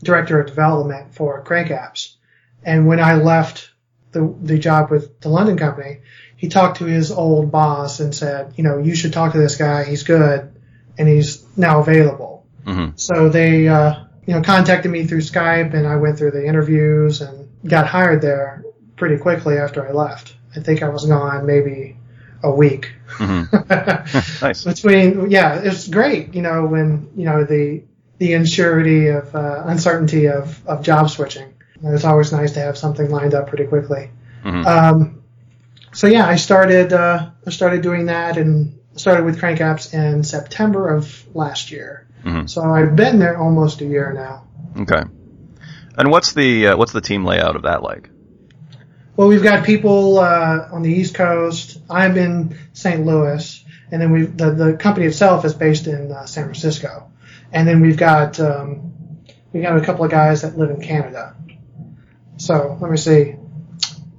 director 0.03 0.39
of 0.39 0.47
development 0.47 1.13
for 1.15 1.43
Crank 1.43 1.69
Apps. 1.69 2.15
And 2.63 2.87
when 2.87 2.99
I 2.99 3.15
left 3.15 3.71
the, 4.11 4.33
the 4.41 4.57
job 4.57 4.91
with 4.91 5.19
the 5.21 5.29
London 5.29 5.57
company, 5.57 5.99
he 6.37 6.47
talked 6.47 6.77
to 6.77 6.85
his 6.85 7.11
old 7.11 7.51
boss 7.51 7.99
and 7.99 8.13
said, 8.15 8.53
you 8.55 8.63
know, 8.63 8.77
you 8.77 8.95
should 8.95 9.13
talk 9.13 9.33
to 9.33 9.37
this 9.37 9.57
guy. 9.57 9.83
He's 9.83 10.03
good 10.03 10.53
and 10.97 11.07
he's 11.07 11.45
now 11.57 11.79
available. 11.79 12.45
Mm-hmm. 12.65 12.95
So 12.95 13.29
they, 13.29 13.67
uh, 13.67 14.03
you 14.25 14.33
know, 14.33 14.41
contacted 14.41 14.91
me 14.91 15.05
through 15.05 15.21
Skype 15.21 15.73
and 15.73 15.87
I 15.87 15.97
went 15.97 16.17
through 16.17 16.31
the 16.31 16.45
interviews 16.45 17.21
and 17.21 17.49
got 17.67 17.87
hired 17.87 18.21
there 18.21 18.63
pretty 18.95 19.17
quickly 19.17 19.57
after 19.57 19.87
I 19.87 19.91
left. 19.91 20.35
I 20.59 20.63
think 20.63 20.83
I 20.83 20.89
was 20.89 21.05
gone 21.05 21.45
maybe 21.45 21.97
a 22.43 22.51
week. 22.51 22.91
Mm-hmm. 23.17 23.55
Nice. 24.45 24.63
Between, 24.63 25.31
yeah, 25.31 25.59
it's 25.59 25.87
great, 25.87 26.33
you 26.33 26.41
know, 26.41 26.65
when, 26.65 27.09
you 27.15 27.25
know, 27.25 27.43
the, 27.43 27.83
the 28.17 28.33
insurity 28.33 29.07
of, 29.07 29.33
uh, 29.35 29.63
uncertainty 29.65 30.27
of, 30.27 30.65
of 30.67 30.83
job 30.83 31.09
switching. 31.09 31.53
It's 31.83 32.03
always 32.03 32.31
nice 32.31 32.53
to 32.53 32.59
have 32.59 32.77
something 32.77 33.09
lined 33.09 33.33
up 33.33 33.47
pretty 33.47 33.65
quickly. 33.65 34.11
Mhm. 34.43 34.65
Um, 34.65 35.23
so 35.93 36.07
yeah, 36.07 36.27
I 36.27 36.35
started, 36.35 36.91
uh, 36.91 37.29
I 37.45 37.49
started 37.51 37.81
doing 37.81 38.07
that 38.07 38.37
and 38.37 38.77
started 38.95 39.23
with 39.23 39.39
Crank 39.39 39.59
Apps 39.59 39.93
in 39.93 40.23
September 40.23 40.93
of 40.93 41.23
last 41.33 41.71
year. 41.71 42.05
Mhm. 42.25 42.49
So 42.49 42.61
I've 42.61 42.95
been 42.95 43.19
there 43.19 43.37
almost 43.37 43.81
a 43.81 43.85
year 43.85 44.11
now. 44.13 44.43
Okay. 44.81 45.03
And 45.97 46.11
what's 46.11 46.33
the 46.33 46.67
uh, 46.67 46.77
what's 46.77 46.91
the 46.91 47.01
team 47.01 47.25
layout 47.25 47.55
of 47.55 47.63
that 47.63 47.81
like? 47.83 48.09
Well, 49.19 49.27
we've 49.27 49.43
got 49.43 49.65
people 49.65 50.17
uh, 50.17 50.69
on 50.71 50.81
the 50.81 50.89
East 50.89 51.13
Coast. 51.13 51.79
I'm 51.89 52.15
in 52.15 52.57
St. 52.71 53.05
Louis, 53.05 53.65
and 53.91 54.01
then 54.01 54.13
we 54.13 54.21
the 54.21 54.51
the 54.51 54.77
company 54.77 55.07
itself 55.07 55.43
is 55.43 55.53
based 55.53 55.87
in 55.87 56.09
uh, 56.09 56.25
San 56.25 56.45
Francisco, 56.45 57.11
and 57.51 57.67
then 57.67 57.81
we've 57.81 57.97
got 57.97 58.39
um, 58.39 59.19
we 59.51 59.59
got 59.59 59.75
a 59.75 59.81
couple 59.81 60.05
of 60.05 60.11
guys 60.11 60.43
that 60.43 60.57
live 60.57 60.69
in 60.69 60.79
Canada. 60.79 61.35
So 62.37 62.77
let 62.79 62.89
me 62.89 62.95
see. 62.95 63.35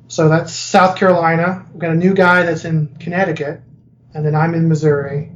So 0.08 0.28
that's 0.28 0.52
South 0.52 0.98
Carolina. 0.98 1.64
We've 1.72 1.80
got 1.80 1.92
a 1.92 1.96
new 1.96 2.12
guy 2.12 2.42
that's 2.42 2.66
in 2.66 2.94
Connecticut, 3.00 3.62
and 4.12 4.22
then 4.22 4.34
I'm 4.34 4.52
in 4.52 4.68
Missouri, 4.68 5.32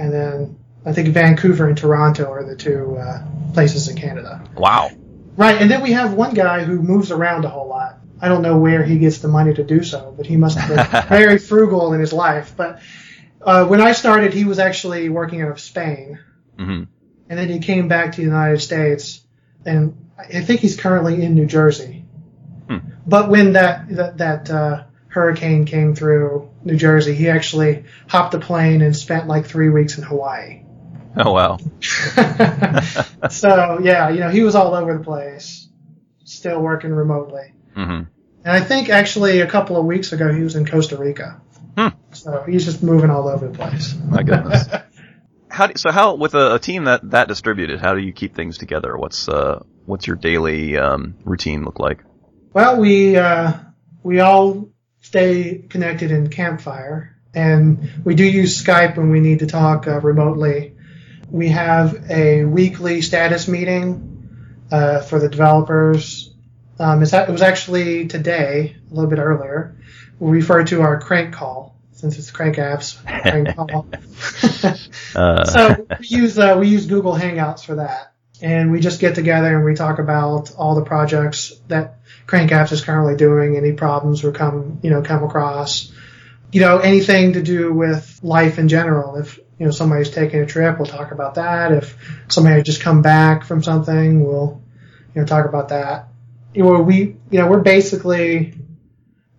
and 0.00 0.12
then 0.12 0.58
I 0.84 0.92
think 0.92 1.10
Vancouver 1.10 1.68
and 1.68 1.78
Toronto 1.78 2.28
are 2.28 2.42
the 2.42 2.56
two 2.56 2.96
uh, 2.96 3.24
places 3.52 3.86
in 3.86 3.96
Canada. 3.96 4.42
Wow. 4.56 4.90
Right, 5.36 5.62
and 5.62 5.70
then 5.70 5.80
we 5.80 5.92
have 5.92 6.14
one 6.14 6.34
guy 6.34 6.64
who 6.64 6.82
moves 6.82 7.12
around 7.12 7.44
a 7.44 7.48
whole 7.48 7.68
lot. 7.68 8.00
I 8.24 8.28
don't 8.28 8.40
know 8.40 8.56
where 8.56 8.82
he 8.82 8.96
gets 8.98 9.18
the 9.18 9.28
money 9.28 9.52
to 9.52 9.62
do 9.62 9.82
so, 9.82 10.14
but 10.16 10.24
he 10.24 10.38
must 10.38 10.56
have 10.56 10.68
been 10.70 11.02
very 11.10 11.36
frugal 11.36 11.92
in 11.92 12.00
his 12.00 12.14
life. 12.14 12.54
But 12.56 12.80
uh, 13.42 13.66
when 13.66 13.82
I 13.82 13.92
started, 13.92 14.32
he 14.32 14.46
was 14.46 14.58
actually 14.58 15.10
working 15.10 15.42
out 15.42 15.50
of 15.50 15.60
Spain, 15.60 16.18
hmm 16.56 16.84
and 17.28 17.38
then 17.38 17.48
he 17.50 17.58
came 17.58 17.86
back 17.88 18.12
to 18.12 18.16
the 18.16 18.22
United 18.22 18.60
States, 18.62 19.20
and 19.66 20.10
I 20.18 20.40
think 20.40 20.60
he's 20.60 20.78
currently 20.80 21.22
in 21.22 21.34
New 21.34 21.44
Jersey. 21.44 22.06
Hmm. 22.66 22.78
But 23.06 23.28
when 23.28 23.52
that 23.52 23.88
that, 23.90 24.16
that 24.18 24.50
uh, 24.50 24.84
hurricane 25.08 25.66
came 25.66 25.94
through 25.94 26.48
New 26.64 26.76
Jersey, 26.76 27.14
he 27.14 27.28
actually 27.28 27.84
hopped 28.08 28.32
a 28.32 28.38
plane 28.38 28.80
and 28.80 28.96
spent 28.96 29.28
like 29.28 29.44
three 29.44 29.68
weeks 29.68 29.98
in 29.98 30.04
Hawaii. 30.04 30.62
Oh 31.18 31.32
wow. 31.32 31.58
so 33.30 33.80
yeah, 33.82 34.08
you 34.08 34.20
know, 34.20 34.30
he 34.30 34.42
was 34.42 34.54
all 34.54 34.74
over 34.74 34.96
the 34.96 35.04
place, 35.04 35.68
still 36.24 36.60
working 36.62 36.90
remotely. 36.94 37.52
hmm 37.74 38.04
And 38.44 38.52
I 38.52 38.60
think 38.60 38.90
actually 38.90 39.40
a 39.40 39.46
couple 39.46 39.76
of 39.76 39.86
weeks 39.86 40.12
ago 40.12 40.32
he 40.32 40.42
was 40.42 40.54
in 40.54 40.66
Costa 40.66 40.96
Rica. 40.96 41.40
Hmm. 41.76 41.88
So 42.12 42.44
he's 42.46 42.64
just 42.64 42.82
moving 42.82 43.10
all 43.10 43.28
over 43.28 43.48
the 43.48 43.56
place. 43.56 43.94
My 43.94 44.22
goodness. 44.22 44.66
How 45.48 45.68
do, 45.68 45.74
so 45.76 45.92
how 45.92 46.16
with 46.16 46.34
a, 46.34 46.56
a 46.56 46.58
team 46.58 46.86
that 46.86 47.08
that 47.12 47.28
distributed? 47.28 47.78
How 47.78 47.94
do 47.94 48.00
you 48.00 48.12
keep 48.12 48.34
things 48.34 48.58
together? 48.58 48.96
What's 48.98 49.28
uh 49.28 49.62
what's 49.86 50.04
your 50.04 50.16
daily 50.16 50.76
um, 50.76 51.14
routine 51.24 51.64
look 51.64 51.78
like? 51.78 52.02
Well, 52.52 52.80
we 52.80 53.16
uh, 53.16 53.52
we 54.02 54.18
all 54.18 54.70
stay 55.00 55.64
connected 55.68 56.10
in 56.10 56.28
Campfire, 56.28 57.16
and 57.34 57.88
we 58.04 58.14
do 58.14 58.24
use 58.24 58.62
Skype 58.62 58.96
when 58.96 59.10
we 59.10 59.20
need 59.20 59.40
to 59.40 59.46
talk 59.46 59.86
uh, 59.86 60.00
remotely. 60.00 60.74
We 61.30 61.48
have 61.48 62.10
a 62.10 62.44
weekly 62.44 63.02
status 63.02 63.46
meeting 63.48 64.66
uh, 64.70 65.02
for 65.02 65.18
the 65.18 65.28
developers. 65.28 66.13
Um, 66.78 67.02
it's, 67.02 67.12
it 67.12 67.28
was 67.28 67.42
actually 67.42 68.08
today, 68.08 68.76
a 68.90 68.94
little 68.94 69.10
bit 69.10 69.18
earlier. 69.18 69.76
We 70.18 70.32
refer 70.32 70.64
to 70.64 70.82
our 70.82 71.00
crank 71.00 71.34
call 71.34 71.76
since 71.92 72.18
it's 72.18 72.30
crank 72.30 72.56
apps. 72.56 73.02
Crank 73.22 73.56
call. 73.56 73.86
Uh, 75.14 75.44
so 75.44 75.86
we 76.00 76.06
use 76.06 76.38
uh, 76.38 76.56
we 76.58 76.68
use 76.68 76.86
Google 76.86 77.14
Hangouts 77.14 77.64
for 77.64 77.76
that, 77.76 78.12
and 78.42 78.72
we 78.72 78.80
just 78.80 79.00
get 79.00 79.14
together 79.14 79.56
and 79.56 79.64
we 79.64 79.74
talk 79.74 79.98
about 79.98 80.54
all 80.56 80.74
the 80.74 80.84
projects 80.84 81.52
that 81.68 81.98
Crank 82.26 82.50
Apps 82.50 82.72
is 82.72 82.82
currently 82.82 83.16
doing, 83.16 83.56
any 83.56 83.72
problems 83.72 84.24
we 84.24 84.32
come 84.32 84.80
you 84.82 84.90
know 84.90 85.02
come 85.02 85.22
across, 85.24 85.92
you 86.52 86.60
know 86.60 86.78
anything 86.78 87.34
to 87.34 87.42
do 87.42 87.72
with 87.72 88.20
life 88.22 88.58
in 88.58 88.68
general. 88.68 89.16
If 89.16 89.38
you 89.58 89.66
know 89.66 89.72
somebody's 89.72 90.10
taking 90.10 90.40
a 90.40 90.46
trip, 90.46 90.78
we'll 90.78 90.86
talk 90.86 91.12
about 91.12 91.36
that. 91.36 91.72
If 91.72 91.96
somebody 92.28 92.56
had 92.56 92.64
just 92.64 92.80
come 92.80 93.02
back 93.02 93.44
from 93.44 93.62
something, 93.62 94.24
we'll 94.24 94.62
you 95.14 95.20
know 95.20 95.26
talk 95.26 95.46
about 95.46 95.68
that. 95.68 96.08
You 96.54 96.62
know, 96.64 96.80
we 96.82 97.16
you 97.30 97.38
know 97.40 97.48
we're 97.48 97.60
basically 97.60 98.54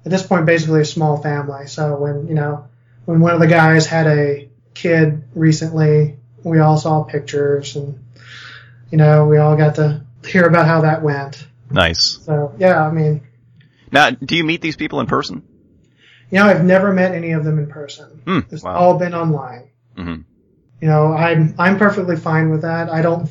at 0.05 0.11
this 0.11 0.25
point 0.25 0.45
basically 0.45 0.81
a 0.81 0.85
small 0.85 1.21
family. 1.21 1.67
So 1.67 1.95
when 1.97 2.27
you 2.27 2.35
know 2.35 2.67
when 3.05 3.19
one 3.19 3.33
of 3.33 3.39
the 3.39 3.47
guys 3.47 3.85
had 3.87 4.07
a 4.07 4.49
kid 4.75 5.23
recently. 5.33 6.17
We 6.43 6.59
all 6.59 6.77
saw 6.77 7.03
pictures 7.03 7.75
and, 7.75 8.05
you 8.91 8.99
know, 8.99 9.25
we 9.25 9.37
all 9.39 9.55
got 9.55 9.75
to 9.75 10.05
hear 10.27 10.45
about 10.45 10.67
how 10.67 10.81
that 10.81 11.01
went. 11.01 11.47
nice. 11.71 12.19
So, 12.23 12.53
yeah, 12.59 12.85
I 12.85 12.91
mean, 12.91 13.21
Now, 13.91 14.11
do 14.11 14.35
you 14.35 14.43
meet 14.43 14.61
these 14.61 14.75
people 14.75 14.99
in 14.99 15.07
person? 15.07 15.41
you 16.29 16.37
know, 16.39 16.45
I've 16.45 16.63
never 16.63 16.91
met 16.93 17.15
any 17.15 17.31
of 17.31 17.43
them 17.43 17.57
in 17.57 17.67
person. 17.67 18.21
Hmm, 18.25 18.39
It's 18.51 18.61
wow. 18.63 18.75
all 18.75 18.99
been 18.99 19.15
online. 19.15 19.69
hmm 19.95 20.21
You 20.81 20.87
know, 20.87 21.13
I'm, 21.13 21.55
I'm 21.57 21.79
perfectly 21.79 22.15
fine 22.17 22.51
with 22.51 22.61
that. 22.61 22.89
I 22.91 23.01
don't, 23.01 23.27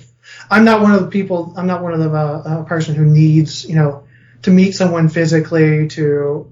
I'm 0.51 0.65
not 0.65 0.81
one 0.81 0.93
of 0.93 1.01
the 1.01 1.09
people, 1.09 1.55
I'm 1.57 1.67
not 1.67 1.83
one 1.83 1.93
of 1.93 2.01
the, 2.01 2.11
uh, 2.11 2.61
a 2.63 2.65
person 2.65 2.95
who 2.95 3.05
needs, 3.05 3.65
you 3.69 3.75
know, 3.75 4.05
to 4.43 4.51
meet 4.51 4.73
someone 4.73 5.09
physically 5.09 5.89
to, 5.89 6.51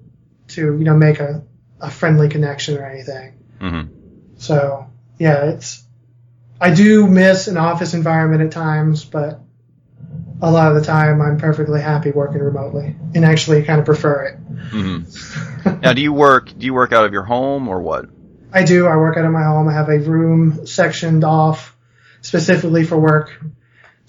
to, 0.48 0.60
you 0.60 0.84
know, 0.84 0.96
make 0.96 1.20
a, 1.20 1.44
a 1.80 1.90
friendly 1.90 2.28
connection 2.28 2.78
or 2.78 2.86
anything. 2.86 3.34
hmm 3.60 3.82
So 4.38 4.86
yeah, 5.18 5.50
it's 5.50 5.84
I 6.60 6.72
do 6.72 7.06
miss 7.08 7.48
an 7.48 7.56
office 7.56 7.92
environment 7.92 8.42
at 8.42 8.52
times, 8.52 9.04
but 9.04 9.40
a 10.40 10.50
lot 10.50 10.68
of 10.68 10.74
the 10.76 10.84
time 10.84 11.20
I'm 11.20 11.38
perfectly 11.38 11.80
happy 11.80 12.10
working 12.10 12.40
remotely 12.40 12.96
and 13.14 13.24
actually 13.24 13.62
kind 13.64 13.80
of 13.80 13.86
prefer 13.86 14.24
it. 14.24 14.36
hmm 14.70 15.00
Now, 15.80 15.92
do 15.92 16.00
you 16.00 16.12
work? 16.12 16.56
Do 16.56 16.66
you 16.66 16.74
work 16.74 16.92
out 16.92 17.04
of 17.04 17.12
your 17.12 17.24
home 17.24 17.68
or 17.68 17.80
what? 17.80 18.06
I 18.52 18.64
do. 18.64 18.86
I 18.86 18.96
work 18.96 19.16
out 19.16 19.24
of 19.24 19.32
my 19.32 19.42
home. 19.42 19.68
I 19.68 19.72
have 19.72 19.88
a 19.88 19.98
room 19.98 20.66
sectioned 20.66 21.24
off 21.24 21.76
specifically 22.20 22.84
for 22.84 22.98
work 22.98 23.32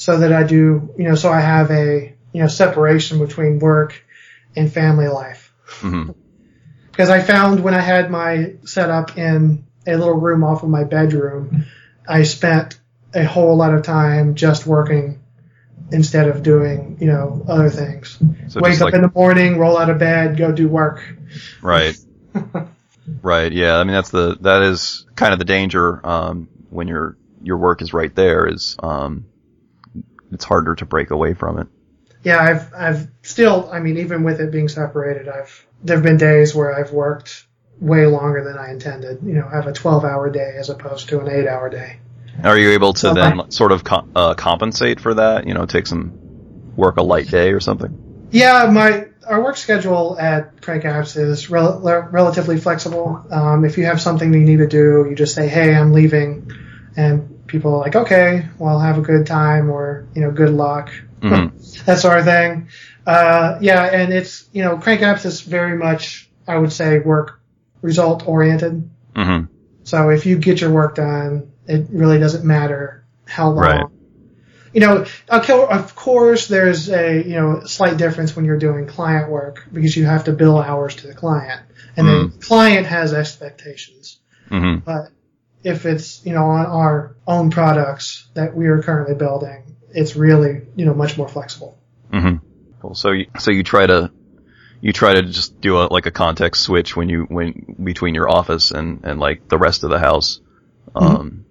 so 0.03 0.17
that 0.17 0.33
I 0.33 0.43
do, 0.43 0.93
you 0.97 1.05
know, 1.07 1.15
so 1.15 1.31
I 1.31 1.39
have 1.39 1.71
a, 1.71 2.13
you 2.33 2.41
know, 2.41 2.49
separation 2.49 3.19
between 3.19 3.59
work 3.59 4.03
and 4.53 4.69
family 4.69 5.07
life. 5.07 5.53
hmm 5.79 6.09
Because 6.91 7.09
I 7.09 7.21
found 7.21 7.63
when 7.63 7.73
I 7.73 7.79
had 7.79 8.11
my 8.11 8.55
setup 8.65 9.17
in 9.17 9.63
a 9.87 9.95
little 9.95 10.19
room 10.19 10.43
off 10.43 10.61
of 10.61 10.67
my 10.67 10.83
bedroom, 10.83 11.67
I 12.05 12.23
spent 12.23 12.77
a 13.13 13.23
whole 13.23 13.55
lot 13.55 13.73
of 13.73 13.83
time 13.83 14.35
just 14.35 14.67
working 14.67 15.21
instead 15.89 16.27
of 16.27 16.43
doing, 16.43 16.97
you 16.99 17.07
know, 17.07 17.41
other 17.47 17.69
things. 17.69 18.19
So 18.49 18.59
Wake 18.59 18.75
up 18.75 18.81
like 18.81 18.95
in 18.95 19.03
the 19.03 19.11
morning, 19.15 19.57
roll 19.57 19.77
out 19.77 19.89
of 19.89 19.99
bed, 19.99 20.35
go 20.35 20.51
do 20.51 20.67
work. 20.67 21.01
right, 21.61 21.95
right. 23.21 23.53
Yeah, 23.53 23.77
I 23.77 23.85
mean 23.85 23.93
that's 23.93 24.09
the 24.09 24.35
that 24.41 24.63
is 24.63 25.05
kind 25.15 25.31
of 25.31 25.39
the 25.39 25.45
danger 25.45 26.05
um, 26.05 26.49
when 26.69 26.89
your 26.89 27.15
your 27.41 27.55
work 27.55 27.81
is 27.81 27.93
right 27.93 28.13
there. 28.13 28.47
Is 28.47 28.75
um, 28.83 29.27
it's 30.33 30.45
harder 30.45 30.75
to 30.75 30.85
break 30.85 31.11
away 31.11 31.33
from 31.33 31.59
it. 31.59 31.67
Yeah, 32.23 32.39
I've 32.39 32.73
I've 32.73 33.07
still 33.21 33.69
I 33.71 33.79
mean 33.79 33.97
even 33.97 34.23
with 34.23 34.39
it 34.39 34.51
being 34.51 34.69
separated, 34.69 35.27
I've 35.27 35.65
there've 35.83 36.03
been 36.03 36.17
days 36.17 36.55
where 36.55 36.73
I've 36.73 36.91
worked 36.91 37.45
way 37.79 38.05
longer 38.05 38.43
than 38.43 38.57
I 38.57 38.71
intended. 38.71 39.19
You 39.23 39.33
know, 39.33 39.47
have 39.47 39.67
a 39.67 39.73
12-hour 39.73 40.29
day 40.29 40.55
as 40.57 40.69
opposed 40.69 41.09
to 41.09 41.19
an 41.19 41.27
8-hour 41.27 41.69
day. 41.69 41.97
Are 42.43 42.57
you 42.57 42.71
able 42.71 42.93
to 42.93 42.99
So 42.99 43.13
then 43.13 43.37
my- 43.37 43.49
sort 43.49 43.71
of 43.73 43.83
co- 43.83 44.07
uh, 44.15 44.33
compensate 44.35 44.99
for 45.01 45.13
that? 45.15 45.45
You 45.47 45.53
know, 45.53 45.65
take 45.65 45.85
some 45.87 46.13
work 46.77 46.97
a 46.97 47.03
light 47.03 47.27
day 47.29 47.51
or 47.51 47.59
something. 47.59 48.27
Yeah, 48.31 48.69
my 48.71 49.07
our 49.27 49.41
work 49.43 49.57
schedule 49.57 50.17
at 50.19 50.61
Crank 50.61 50.83
Apps 50.83 51.17
is 51.17 51.49
rel- 51.49 51.79
rel- 51.81 52.07
relatively 52.11 52.57
flexible. 52.57 53.25
Um, 53.29 53.63
if 53.65 53.77
you 53.77 53.85
have 53.85 54.01
something 54.01 54.33
you 54.33 54.39
need 54.39 54.57
to 54.57 54.67
do, 54.67 55.05
you 55.09 55.15
just 55.15 55.35
say, 55.35 55.47
"Hey, 55.47 55.75
I'm 55.75 55.93
leaving," 55.93 56.51
and 56.97 57.32
people 57.53 57.75
are 57.75 57.77
like, 57.77 57.95
"Okay, 57.95 58.45
well, 58.57 58.79
have 58.79 58.97
a 58.97 59.01
good 59.01 59.27
time," 59.27 59.69
or 59.69 60.07
you 60.15 60.21
know, 60.21 60.31
"Good 60.31 60.49
luck," 60.49 60.91
Mhm. 61.21 61.85
that 61.85 61.99
sort 61.99 62.17
of 62.19 62.25
thing. 62.25 62.67
Uh, 63.05 63.59
yeah, 63.61 63.83
and 63.83 64.11
it's 64.11 64.45
you 64.51 64.63
know, 64.63 64.77
Crank 64.77 65.01
Apps 65.01 65.25
is 65.25 65.39
very 65.41 65.77
much, 65.77 66.29
I 66.47 66.57
would 66.57 66.73
say, 66.73 66.99
work 66.99 67.39
result 67.81 68.27
oriented. 68.27 68.89
hmm 69.15 69.41
So 69.83 70.09
if 70.09 70.25
you 70.25 70.37
get 70.37 70.61
your 70.61 70.71
work 70.71 70.95
done, 70.95 71.51
it 71.67 71.87
really 71.91 72.19
doesn't 72.19 72.43
matter 72.43 73.05
how 73.25 73.49
long. 73.49 73.57
Right. 73.57 73.85
You 74.73 74.81
know, 74.81 75.05
of 75.29 75.49
of 75.49 75.95
course, 75.95 76.47
there's 76.47 76.89
a 76.89 77.21
you 77.21 77.35
know 77.35 77.61
slight 77.65 77.97
difference 77.97 78.35
when 78.35 78.45
you're 78.45 78.63
doing 78.67 78.87
client 78.87 79.29
work 79.29 79.67
because 79.71 79.95
you 79.95 80.05
have 80.05 80.23
to 80.23 80.31
bill 80.31 80.57
hours 80.57 80.95
to 80.95 81.07
the 81.07 81.13
client, 81.13 81.61
and 81.95 82.07
the 82.07 82.33
client 82.39 82.87
has 82.87 83.13
expectations. 83.13 84.17
hmm 84.49 84.77
But 84.83 85.11
if 85.63 85.85
it's 85.85 86.25
you 86.25 86.33
know 86.33 86.45
on 86.45 86.65
our 86.65 87.15
own 87.27 87.49
products 87.49 88.27
that 88.33 88.55
we 88.55 88.67
are 88.67 88.81
currently 88.81 89.15
building, 89.15 89.75
it's 89.89 90.15
really 90.15 90.61
you 90.75 90.85
know 90.85 90.93
much 90.93 91.17
more 91.17 91.27
flexible. 91.27 91.77
hmm 92.11 92.35
Cool. 92.81 92.95
So 92.95 93.11
you, 93.11 93.27
so 93.39 93.51
you 93.51 93.63
try 93.63 93.87
to 93.87 94.11
you 94.81 94.91
try 94.91 95.13
to 95.13 95.23
just 95.23 95.61
do 95.61 95.77
a 95.77 95.83
like 95.83 96.05
a 96.05 96.11
context 96.11 96.63
switch 96.63 96.95
when 96.95 97.07
you 97.07 97.23
when 97.23 97.77
between 97.81 98.13
your 98.13 98.29
office 98.29 98.71
and 98.71 99.05
and 99.05 99.19
like 99.19 99.47
the 99.47 99.57
rest 99.57 99.83
of 99.83 99.89
the 99.89 99.99
house. 99.99 100.41
Um, 100.93 101.45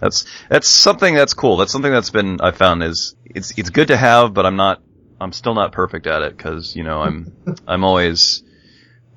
that's 0.00 0.24
that's 0.50 0.68
something 0.68 1.14
that's 1.14 1.34
cool. 1.34 1.56
That's 1.56 1.70
something 1.70 1.92
that's 1.92 2.10
been 2.10 2.40
I 2.40 2.50
found 2.50 2.82
is 2.82 3.14
it's 3.24 3.56
it's 3.56 3.70
good 3.70 3.88
to 3.88 3.96
have, 3.96 4.34
but 4.34 4.44
I'm 4.44 4.56
not 4.56 4.82
I'm 5.20 5.32
still 5.32 5.54
not 5.54 5.70
perfect 5.70 6.08
at 6.08 6.22
it 6.22 6.36
because 6.36 6.74
you 6.74 6.82
know 6.82 7.00
I'm 7.00 7.32
I'm 7.68 7.84
always 7.84 8.42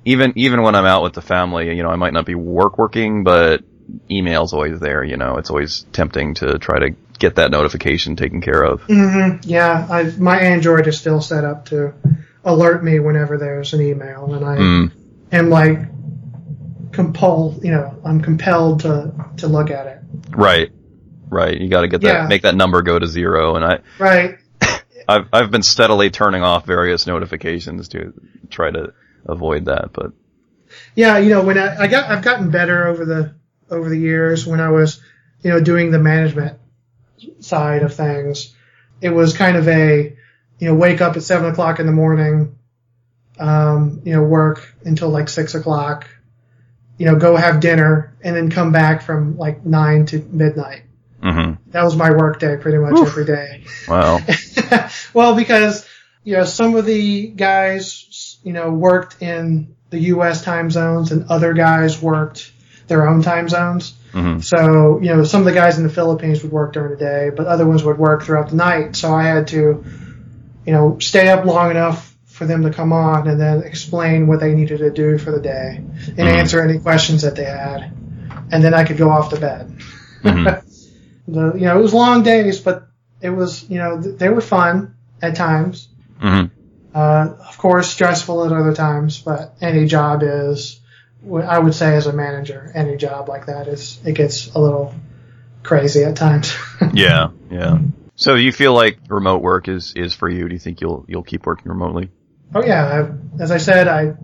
even 0.04 0.32
even 0.36 0.62
when 0.62 0.76
I'm 0.76 0.86
out 0.86 1.02
with 1.02 1.14
the 1.14 1.22
family, 1.22 1.76
you 1.76 1.82
know 1.82 1.90
I 1.90 1.96
might 1.96 2.12
not 2.12 2.24
be 2.24 2.36
work 2.36 2.78
working, 2.78 3.24
but 3.24 3.64
email's 4.10 4.52
always 4.52 4.80
there. 4.80 5.02
You 5.04 5.16
know 5.16 5.36
it's 5.36 5.50
always 5.50 5.84
tempting 5.92 6.34
to 6.34 6.58
try 6.58 6.78
to 6.80 6.90
get 7.18 7.36
that 7.36 7.50
notification 7.50 8.16
taken 8.16 8.40
care 8.40 8.62
of. 8.62 8.82
hmm 8.82 9.36
Yeah, 9.42 9.86
I, 9.90 10.04
my 10.18 10.38
Android 10.40 10.86
is 10.86 10.98
still 10.98 11.20
set 11.20 11.44
up 11.44 11.66
to 11.66 11.94
alert 12.44 12.82
me 12.84 12.98
whenever 13.00 13.36
there's 13.38 13.74
an 13.74 13.80
email, 13.82 14.32
and 14.34 14.44
I 14.44 14.56
Mm, 14.56 14.92
am 15.32 15.50
like 15.50 15.80
compelled, 16.92 17.62
you 17.64 17.70
know, 17.70 18.00
I'm 18.04 18.20
compelled 18.20 18.80
to 18.80 19.12
to 19.38 19.46
look 19.46 19.70
at 19.70 19.86
it. 19.86 19.98
right, 20.30 20.70
right. 21.30 21.58
You 21.60 21.68
got 21.68 21.82
to 21.82 21.88
get 21.88 22.00
that 22.02 22.14
Yeah. 22.14 22.26
make 22.28 22.42
that 22.42 22.54
number 22.54 22.82
go 22.82 22.98
to 22.98 23.06
zero, 23.06 23.56
and 23.56 23.64
I 23.64 23.80
Right. 23.98 24.38
I've 25.08 25.26
I've 25.32 25.50
been 25.50 25.62
steadily 25.62 26.10
turning 26.10 26.42
off 26.42 26.66
various 26.66 27.06
notifications 27.06 27.88
to 27.88 28.12
try 28.50 28.70
to 28.70 28.92
avoid 29.26 29.66
that, 29.66 29.92
but 29.92 30.12
Yeah, 30.94 31.18
you 31.18 31.30
know, 31.30 31.42
when 31.42 31.58
I, 31.58 31.82
I 31.82 31.86
got 31.86 32.10
I've 32.10 32.22
gotten 32.24 32.50
better 32.50 32.86
over 32.86 33.04
the 33.04 33.34
over 33.70 33.88
the 33.88 33.98
years 33.98 34.46
when 34.46 34.60
I 34.60 34.70
was, 34.70 35.00
you 35.42 35.50
know, 35.50 35.60
doing 35.60 35.90
the 35.90 35.98
management 35.98 36.58
side 37.40 37.82
of 37.82 37.94
things. 37.94 38.54
It 39.00 39.10
was 39.10 39.36
kind 39.36 39.56
of 39.56 39.68
a, 39.68 40.16
you 40.58 40.68
know, 40.68 40.74
wake 40.74 41.00
up 41.00 41.16
at 41.16 41.22
seven 41.22 41.50
o'clock 41.50 41.78
in 41.78 41.86
the 41.86 41.92
morning, 41.92 42.58
um, 43.38 44.02
you 44.04 44.12
know, 44.12 44.22
work 44.22 44.74
until 44.84 45.10
like 45.10 45.28
six 45.28 45.54
o'clock, 45.54 46.08
you 46.98 47.06
know, 47.06 47.16
go 47.16 47.36
have 47.36 47.60
dinner 47.60 48.16
and 48.22 48.34
then 48.34 48.50
come 48.50 48.72
back 48.72 49.02
from 49.02 49.36
like 49.38 49.64
nine 49.64 50.06
to 50.06 50.18
midnight. 50.30 50.82
hmm 51.22 51.52
That 51.68 51.84
was 51.84 51.96
my 51.96 52.10
work 52.10 52.40
day 52.40 52.56
pretty 52.56 52.78
much 52.78 52.98
every 52.98 53.24
day. 53.24 53.64
wow, 53.86 54.18
well, 55.14 55.36
because 55.36 55.88
you 56.24 56.36
know 56.36 56.44
some 56.44 56.74
of 56.74 56.84
the 56.86 57.28
guys, 57.28 58.38
you 58.42 58.52
know, 58.52 58.70
worked 58.70 59.22
in 59.22 59.76
the 59.90 60.00
U.S. 60.00 60.42
time 60.42 60.70
zones, 60.70 61.12
and 61.12 61.30
other 61.30 61.52
guys 61.54 62.02
worked 62.02 62.52
their 62.88 63.08
own 63.08 63.22
time 63.22 63.48
zones. 63.48 63.94
hmm 64.12 64.40
So, 64.40 64.98
you 65.00 65.14
know, 65.14 65.24
some 65.24 65.40
of 65.42 65.44
the 65.46 65.52
guys 65.52 65.78
in 65.78 65.84
the 65.84 65.90
Philippines 65.92 66.42
would 66.42 66.52
work 66.52 66.72
during 66.72 66.90
the 66.90 66.96
day, 66.96 67.30
but 67.34 67.46
other 67.46 67.66
ones 67.66 67.84
would 67.84 67.98
work 67.98 68.22
throughout 68.22 68.48
the 68.50 68.56
night. 68.56 68.96
So 68.96 69.12
I 69.14 69.22
had 69.24 69.48
to, 69.48 69.84
you 70.66 70.72
know, 70.72 70.98
stay 70.98 71.28
up 71.28 71.44
long 71.44 71.70
enough 71.70 72.14
for 72.26 72.46
them 72.46 72.62
to 72.62 72.70
come 72.70 72.92
on 72.92 73.26
and 73.28 73.40
then 73.40 73.62
explain 73.64 74.26
what 74.26 74.40
they 74.40 74.54
needed 74.54 74.78
to 74.78 74.90
do 74.90 75.18
for 75.18 75.32
the 75.32 75.40
day 75.40 75.82
and 76.06 76.16
Mhm. 76.16 76.38
answer 76.40 76.62
any 76.62 76.78
questions 76.78 77.22
that 77.22 77.34
they 77.34 77.44
had. 77.44 77.90
And 78.50 78.62
then 78.62 78.74
I 78.74 78.84
could 78.84 78.96
go 78.96 79.10
off 79.10 79.30
to 79.30 79.40
bed. 79.40 79.72
Mhm. 80.22 80.62
the, 81.28 81.52
you 81.54 81.66
know, 81.66 81.78
it 81.78 81.82
was 81.82 81.92
long 81.92 82.22
days, 82.22 82.60
but 82.60 82.86
it 83.20 83.30
was, 83.30 83.68
you 83.68 83.78
know, 83.78 84.00
th- 84.00 84.16
they 84.18 84.28
were 84.28 84.40
fun 84.40 84.94
at 85.20 85.34
times. 85.34 85.88
hmm 86.20 86.44
Uh, 86.94 87.28
of 87.48 87.58
course, 87.58 87.88
stressful 87.90 88.44
at 88.44 88.52
other 88.52 88.72
times, 88.74 89.18
but 89.18 89.54
any 89.60 89.86
job 89.86 90.22
is, 90.22 90.80
I 91.24 91.58
would 91.58 91.74
say 91.74 91.96
as 91.96 92.06
a 92.06 92.12
manager, 92.12 92.70
any 92.74 92.96
job 92.96 93.28
like 93.28 93.46
that 93.46 93.68
is, 93.68 94.00
it 94.04 94.12
gets 94.12 94.54
a 94.54 94.58
little 94.60 94.94
crazy 95.62 96.04
at 96.04 96.16
times. 96.16 96.54
Yeah, 96.94 97.30
yeah. 97.50 97.78
So 98.16 98.34
you 98.34 98.50
feel 98.50 98.72
like 98.72 98.98
remote 99.08 99.42
work 99.42 99.68
is, 99.68 99.92
is 99.94 100.14
for 100.14 100.28
you? 100.28 100.48
Do 100.48 100.54
you 100.54 100.58
think 100.58 100.80
you'll 100.80 101.04
you'll 101.06 101.22
keep 101.22 101.44
working 101.44 101.68
remotely? 101.68 102.10
oh 102.54 102.64
yeah, 102.64 102.84
I, 103.38 103.42
as 103.42 103.50
I 103.50 103.58
said, 103.58 103.88
I, 103.88 104.14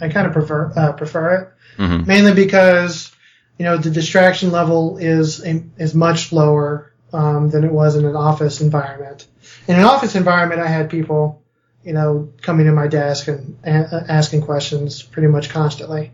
I 0.00 0.08
kind 0.08 0.26
of 0.26 0.32
prefer, 0.32 0.72
uh, 0.76 0.92
prefer 0.92 1.34
it 1.34 1.52
hmm 1.76 2.04
mainly 2.06 2.32
because, 2.32 3.12
you 3.58 3.64
know, 3.64 3.76
the 3.76 3.90
distraction 3.90 4.50
level 4.50 4.96
is, 4.98 5.40
is 5.40 5.94
much 5.94 6.32
lower, 6.32 6.92
um, 7.12 7.50
than 7.50 7.64
it 7.64 7.72
was 7.72 7.96
in 7.96 8.04
an 8.04 8.16
office 8.16 8.60
environment. 8.60 9.26
In 9.68 9.76
an 9.76 9.84
office 9.84 10.14
environment, 10.14 10.60
I 10.60 10.68
had 10.68 10.88
people, 10.90 11.42
you 11.84 11.92
know, 11.92 12.32
coming 12.40 12.66
to 12.66 12.72
my 12.72 12.86
desk 12.86 13.28
and 13.28 13.58
a- 13.64 14.06
asking 14.08 14.42
questions 14.42 15.02
pretty 15.02 15.28
much 15.28 15.50
constantly. 15.50 16.12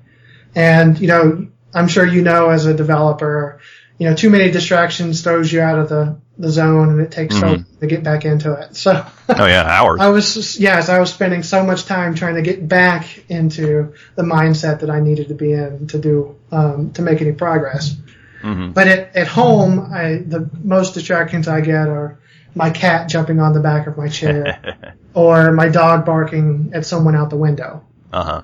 And, 0.55 0.99
you 0.99 1.09
know, 1.09 1.49
I'm 1.75 1.89
sure 1.89 2.05
you 2.07 2.23
know 2.23 2.51
as 2.51 2.67
a 2.67 2.75
developer, 2.75 3.61
you 3.99 4.09
know, 4.09 4.15
too 4.15 4.31
many 4.31 4.51
distractions 4.51 5.23
throws 5.23 5.53
you 5.53 5.61
out 5.61 5.79
of 5.79 5.89
the, 5.89 6.19
the 6.39 6.51
zone 6.51 6.91
and 6.91 7.01
it 7.01 7.11
takes 7.11 7.37
so 7.39 7.47
Mhm. 7.47 7.51
long 7.51 7.67
to 7.81 7.87
get 7.87 8.03
back 8.03 8.25
into 8.25 8.53
it. 8.55 8.77
So 8.77 9.05
Oh 9.29 9.47
yeah, 9.47 9.63
hours. 9.67 10.01
I 10.01 10.09
was, 10.09 10.59
yes, 10.59 10.89
I 10.89 10.99
was 10.99 11.13
spending 11.13 11.43
so 11.43 11.65
much 11.65 11.85
time 11.87 12.15
trying 12.15 12.35
to 12.37 12.43
get 12.43 12.67
back 12.67 13.31
into 13.31 13.95
the 14.17 14.23
mindset 14.23 14.81
that 14.81 14.91
I 14.91 15.01
needed 15.01 15.29
to 15.29 15.35
be 15.35 15.53
in 15.53 15.87
to 15.89 15.99
do, 15.99 16.37
um, 16.51 16.93
to 16.95 17.03
make 17.03 17.21
any 17.21 17.33
progress. 17.33 17.97
hmm 18.43 18.73
But 18.73 18.89
at, 18.89 19.17
at 19.17 19.27
home, 19.29 19.93
I, 19.93 20.17
the 20.27 20.51
most 20.63 20.95
distractions 20.95 21.47
I 21.49 21.61
get 21.61 21.89
are 21.89 22.19
my 22.55 22.71
cat 22.71 23.09
jumping 23.09 23.41
on 23.41 23.53
the 23.55 23.61
back 23.61 23.87
of 23.87 23.97
my 23.97 24.09
chair 24.09 24.95
or 25.15 25.53
my 25.53 25.69
dog 25.69 26.05
barking 26.05 26.73
at 26.75 26.85
someone 26.85 27.15
out 27.17 27.31
the 27.31 27.37
window. 27.37 27.83
uh 28.13 28.25
huh. 28.25 28.43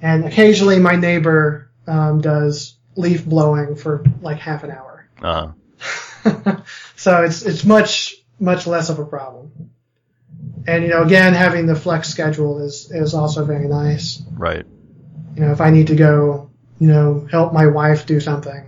And 0.00 0.24
occasionally 0.24 0.78
my 0.78 0.96
neighbor 0.96 1.70
um, 1.86 2.20
does 2.20 2.76
leaf 2.96 3.24
blowing 3.24 3.76
for 3.76 4.04
like 4.20 4.38
half 4.38 4.64
an 4.64 4.70
hour. 4.70 5.08
Uh 5.22 5.52
huh. 5.82 6.56
so 6.96 7.22
it's 7.22 7.42
it's 7.42 7.64
much 7.64 8.16
much 8.38 8.66
less 8.66 8.90
of 8.90 8.98
a 8.98 9.04
problem. 9.04 9.70
And 10.66 10.84
you 10.84 10.90
know, 10.90 11.02
again, 11.02 11.34
having 11.34 11.66
the 11.66 11.74
flex 11.74 12.08
schedule 12.08 12.60
is 12.60 12.90
is 12.90 13.14
also 13.14 13.44
very 13.44 13.68
nice. 13.68 14.22
Right. 14.32 14.66
You 15.34 15.44
know, 15.44 15.52
if 15.52 15.60
I 15.60 15.70
need 15.70 15.86
to 15.88 15.96
go, 15.96 16.50
you 16.78 16.88
know, 16.88 17.26
help 17.30 17.52
my 17.52 17.66
wife 17.66 18.06
do 18.06 18.20
something, 18.20 18.64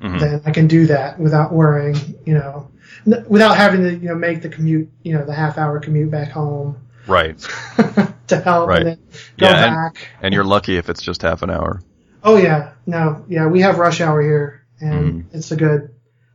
hmm 0.00 0.18
then 0.18 0.42
I 0.44 0.50
can 0.50 0.66
do 0.66 0.86
that 0.86 1.18
without 1.18 1.52
worrying, 1.52 1.96
you 2.26 2.34
know, 2.34 2.70
n- 3.06 3.24
without 3.28 3.56
having 3.56 3.82
to, 3.82 3.94
you 3.94 4.08
know, 4.08 4.14
make 4.14 4.42
the 4.42 4.48
commute, 4.48 4.90
you 5.02 5.12
know, 5.14 5.24
the 5.24 5.32
half 5.32 5.58
hour 5.58 5.78
commute 5.78 6.10
back 6.10 6.30
home 6.30 6.82
Right. 7.06 7.36
to 8.32 8.40
help 8.40 8.68
Right. 8.68 8.78
and 8.80 8.86
then 8.88 8.98
go 9.38 9.46
Yeah, 9.46 9.66
and- 9.66 9.74
back. 9.94 10.08
And 10.22 10.34
you're 10.34 10.44
lucky 10.44 10.76
if 10.76 10.88
it's 10.90 11.02
just 11.02 11.22
half 11.22 11.42
an 11.42 11.50
hour. 11.50 11.82
Oh 12.24 12.36
yeah, 12.36 12.70
no, 12.86 13.24
yeah, 13.28 13.46
we 13.46 13.60
have 13.62 13.78
rush 13.78 14.00
hour 14.00 14.20
here, 14.22 14.62
and 14.80 15.24
Mm. 15.24 15.34
it's 15.34 15.50
a 15.52 15.56
good 15.56 15.90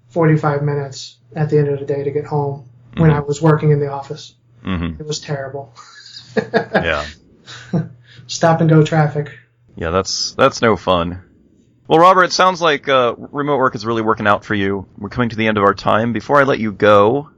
forty-five 0.10 0.62
minutes 0.64 1.18
at 1.36 1.50
the 1.50 1.58
end 1.60 1.68
of 1.70 1.80
the 1.80 1.86
day 1.86 2.04
to 2.04 2.12
get 2.12 2.26
home. 2.26 2.66
When 2.98 3.12
Mhm. 3.12 3.16
I 3.16 3.20
was 3.20 3.42
working 3.42 3.72
in 3.72 3.80
the 3.80 3.90
office, 3.90 4.34
hmm 4.64 4.94
it 5.00 5.06
was 5.06 5.20
terrible. 5.20 5.74
Yeah. 6.36 7.04
Stop 8.28 8.62
and 8.62 8.70
go 8.70 8.84
traffic. 8.84 9.32
Yeah, 9.76 9.90
that's 9.92 10.34
that's 10.34 10.62
no 10.62 10.76
fun. 10.76 11.22
Well, 11.88 12.00
Robert, 12.00 12.24
it 12.26 12.32
sounds 12.34 12.62
like 12.62 12.90
uh, 12.90 13.16
remote 13.18 13.58
work 13.58 13.74
is 13.76 13.86
really 13.86 14.02
working 14.02 14.28
out 14.28 14.44
for 14.44 14.54
you. 14.54 14.86
We're 14.98 15.10
coming 15.10 15.30
to 15.30 15.36
the 15.38 15.48
end 15.48 15.58
of 15.58 15.64
our 15.64 15.74
time. 15.74 16.12
Before 16.14 16.38
I 16.40 16.44
let 16.44 16.60
you 16.60 16.72
go, 16.74 17.30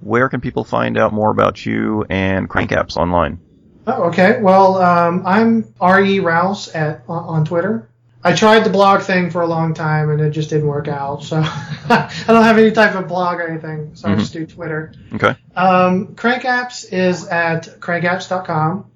where 0.00 0.28
can 0.28 0.40
people 0.40 0.64
find 0.64 0.98
out 0.98 1.12
more 1.12 1.30
about 1.30 1.64
you 1.64 2.04
and 2.10 2.48
Crank 2.48 2.70
Apps 2.72 2.96
online? 2.96 3.38
Oh, 3.86 4.04
okay. 4.04 4.40
Well, 4.40 4.76
um, 4.82 5.22
I'm 5.26 5.72
re 5.80 6.20
Rouse 6.20 6.68
at 6.68 7.02
on, 7.08 7.44
Twitter. 7.44 7.88
I 8.26 8.32
tried 8.34 8.64
the 8.64 8.70
blog 8.70 9.02
thing 9.02 9.30
for 9.30 9.42
a 9.42 9.46
long 9.46 9.74
time 9.74 10.08
and 10.08 10.18
it 10.22 10.30
just 10.30 10.48
didn't 10.48 10.66
work 10.66 10.88
out. 10.88 11.22
So 11.24 11.36
I 11.44 12.10
don't 12.26 12.42
have 12.42 12.56
any 12.56 12.70
type 12.70 12.94
of 12.94 13.06
blog 13.08 13.38
or 13.38 13.46
anything. 13.46 13.90
So 13.94 14.08
I 14.08 14.12
Mhm. 14.14 14.18
just 14.20 14.32
do 14.32 14.46
Twitter. 14.46 14.92
Okay. 15.14 15.36
Um, 15.54 16.14
Crank 16.14 16.44
Apps 16.44 16.90
is 16.90 17.26
at 17.28 17.80
crankapps.com. 17.80 18.86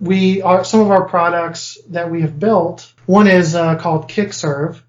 We 0.00 0.42
are 0.42 0.62
some 0.62 0.78
of 0.80 0.92
our 0.92 1.02
products 1.08 1.76
that 1.90 2.08
we 2.08 2.20
have 2.20 2.38
built. 2.38 2.92
One 3.06 3.26
is 3.26 3.56
uh, 3.56 3.74
called 3.76 4.08
KickServe, 4.08 4.80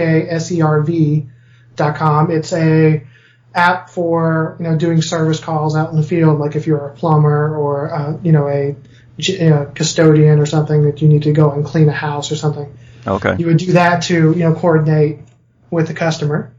K-I-C-K-S-E-R-V 0.00 1.26
dot 1.76 1.96
com. 1.96 2.30
It's 2.30 2.52
a 2.52 3.04
app 3.54 3.90
for 3.90 4.56
you 4.58 4.64
know 4.64 4.76
doing 4.76 5.02
service 5.02 5.40
calls 5.40 5.76
out 5.76 5.90
in 5.90 5.96
the 5.96 6.06
field, 6.06 6.38
like 6.38 6.56
if 6.56 6.66
you're 6.66 6.88
a 6.88 6.94
plumber 6.94 7.56
or 7.56 7.92
uh, 7.92 8.18
you 8.22 8.32
know 8.32 8.48
a 8.48 8.76
custodian 9.74 10.38
or 10.38 10.46
something 10.46 10.84
that 10.84 11.02
you 11.02 11.08
need 11.08 11.24
to 11.24 11.32
go 11.32 11.50
and 11.50 11.64
clean 11.64 11.88
a 11.90 11.92
house 11.92 12.32
or 12.32 12.36
something 12.36 12.74
Okay. 13.06 13.36
you 13.38 13.46
would 13.46 13.58
do 13.58 13.72
that 13.72 14.02
to 14.04 14.32
you 14.32 14.40
know 14.40 14.54
coordinate 14.54 15.20
with 15.70 15.88
the 15.88 15.94
customer. 15.94 16.54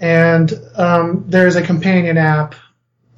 And 0.00 0.52
um, 0.74 1.24
there's 1.28 1.56
a 1.56 1.62
companion 1.62 2.18
app. 2.18 2.54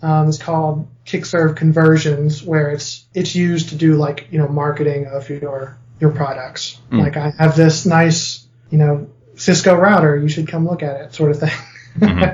Um, 0.02 0.28
it's 0.28 0.38
called 0.38 0.88
KickServe 1.06 1.56
Conversions, 1.56 2.42
where 2.42 2.70
it's 2.70 3.06
it's 3.14 3.34
used 3.34 3.70
to 3.70 3.76
do 3.76 3.96
like 3.96 4.28
you 4.30 4.38
know 4.38 4.48
marketing 4.48 5.06
of 5.06 5.28
your 5.30 5.78
your 6.00 6.10
products. 6.10 6.78
Mm. 6.90 7.00
Like 7.00 7.16
I 7.16 7.32
have 7.38 7.56
this 7.56 7.86
nice 7.86 8.46
you 8.70 8.78
know 8.78 9.08
Cisco 9.36 9.74
router, 9.74 10.16
you 10.16 10.28
should 10.28 10.48
come 10.48 10.66
look 10.66 10.82
at 10.82 11.00
it, 11.00 11.14
sort 11.14 11.30
of 11.30 11.40
thing. 11.40 11.58
Mhm. 11.98 12.33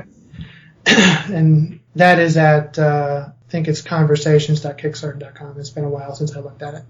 and 0.85 1.79
that 1.95 2.19
is 2.19 2.37
at 2.37 2.77
uh, 2.79 3.27
I 3.29 3.51
think 3.51 3.67
it's 3.67 3.81
conversations.kickserve.com. 3.81 5.59
It's 5.59 5.69
been 5.69 5.83
a 5.83 5.89
while 5.89 6.15
since 6.15 6.35
I 6.35 6.39
looked 6.39 6.61
at 6.61 6.73
it. 6.75 6.83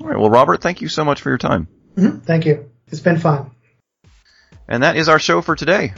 All 0.00 0.08
right. 0.08 0.18
Well, 0.18 0.30
Robert, 0.30 0.60
thank 0.62 0.80
you 0.80 0.88
so 0.88 1.04
much 1.04 1.20
for 1.20 1.28
your 1.28 1.38
time. 1.38 1.68
Mhm. 1.96 2.22
Thank 2.22 2.46
you. 2.46 2.70
It's 2.88 3.00
been 3.00 3.18
fun. 3.18 3.50
And 4.68 4.82
that 4.82 4.96
is 4.96 5.08
our 5.08 5.18
show 5.18 5.40
for 5.42 5.54
today. 5.54 5.92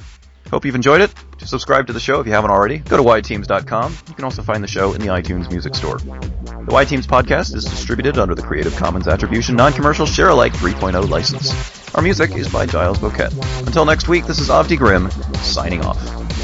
Hope 0.50 0.64
you've 0.64 0.74
enjoyed 0.74 1.00
it. 1.00 1.12
To 1.38 1.46
subscribe 1.46 1.86
to 1.88 1.92
the 1.92 2.00
show 2.00 2.20
if 2.20 2.26
you 2.26 2.32
haven't 2.32 2.50
already, 2.50 2.78
go 2.78 2.96
to 2.96 3.02
wideteams.com. 3.02 3.96
You 4.08 4.14
can 4.14 4.24
also 4.24 4.42
find 4.42 4.62
the 4.62 4.68
show 4.68 4.92
in 4.92 5.00
the 5.00 5.08
iTunes 5.08 5.50
Music 5.50 5.74
Store. 5.74 5.98
The 5.98 6.66
Wide 6.68 6.88
Teams 6.88 7.06
podcast 7.06 7.54
is 7.54 7.64
distributed 7.64 8.18
under 8.18 8.34
the 8.34 8.42
Creative 8.42 8.74
Commons 8.76 9.08
Attribution 9.08 9.56
Non-Commercial 9.56 10.06
Share-alike 10.06 10.52
3.0 10.52 11.08
license. 11.08 11.94
Our 11.94 12.02
music 12.02 12.32
is 12.36 12.48
by 12.52 12.66
Giles 12.66 12.98
Bouquet. 12.98 13.28
Until 13.66 13.84
next 13.84 14.06
week, 14.08 14.26
this 14.26 14.38
is 14.38 14.48
Avdi 14.48 14.76
Grimm, 14.76 15.10
signing 15.42 15.84
off. 15.84 16.43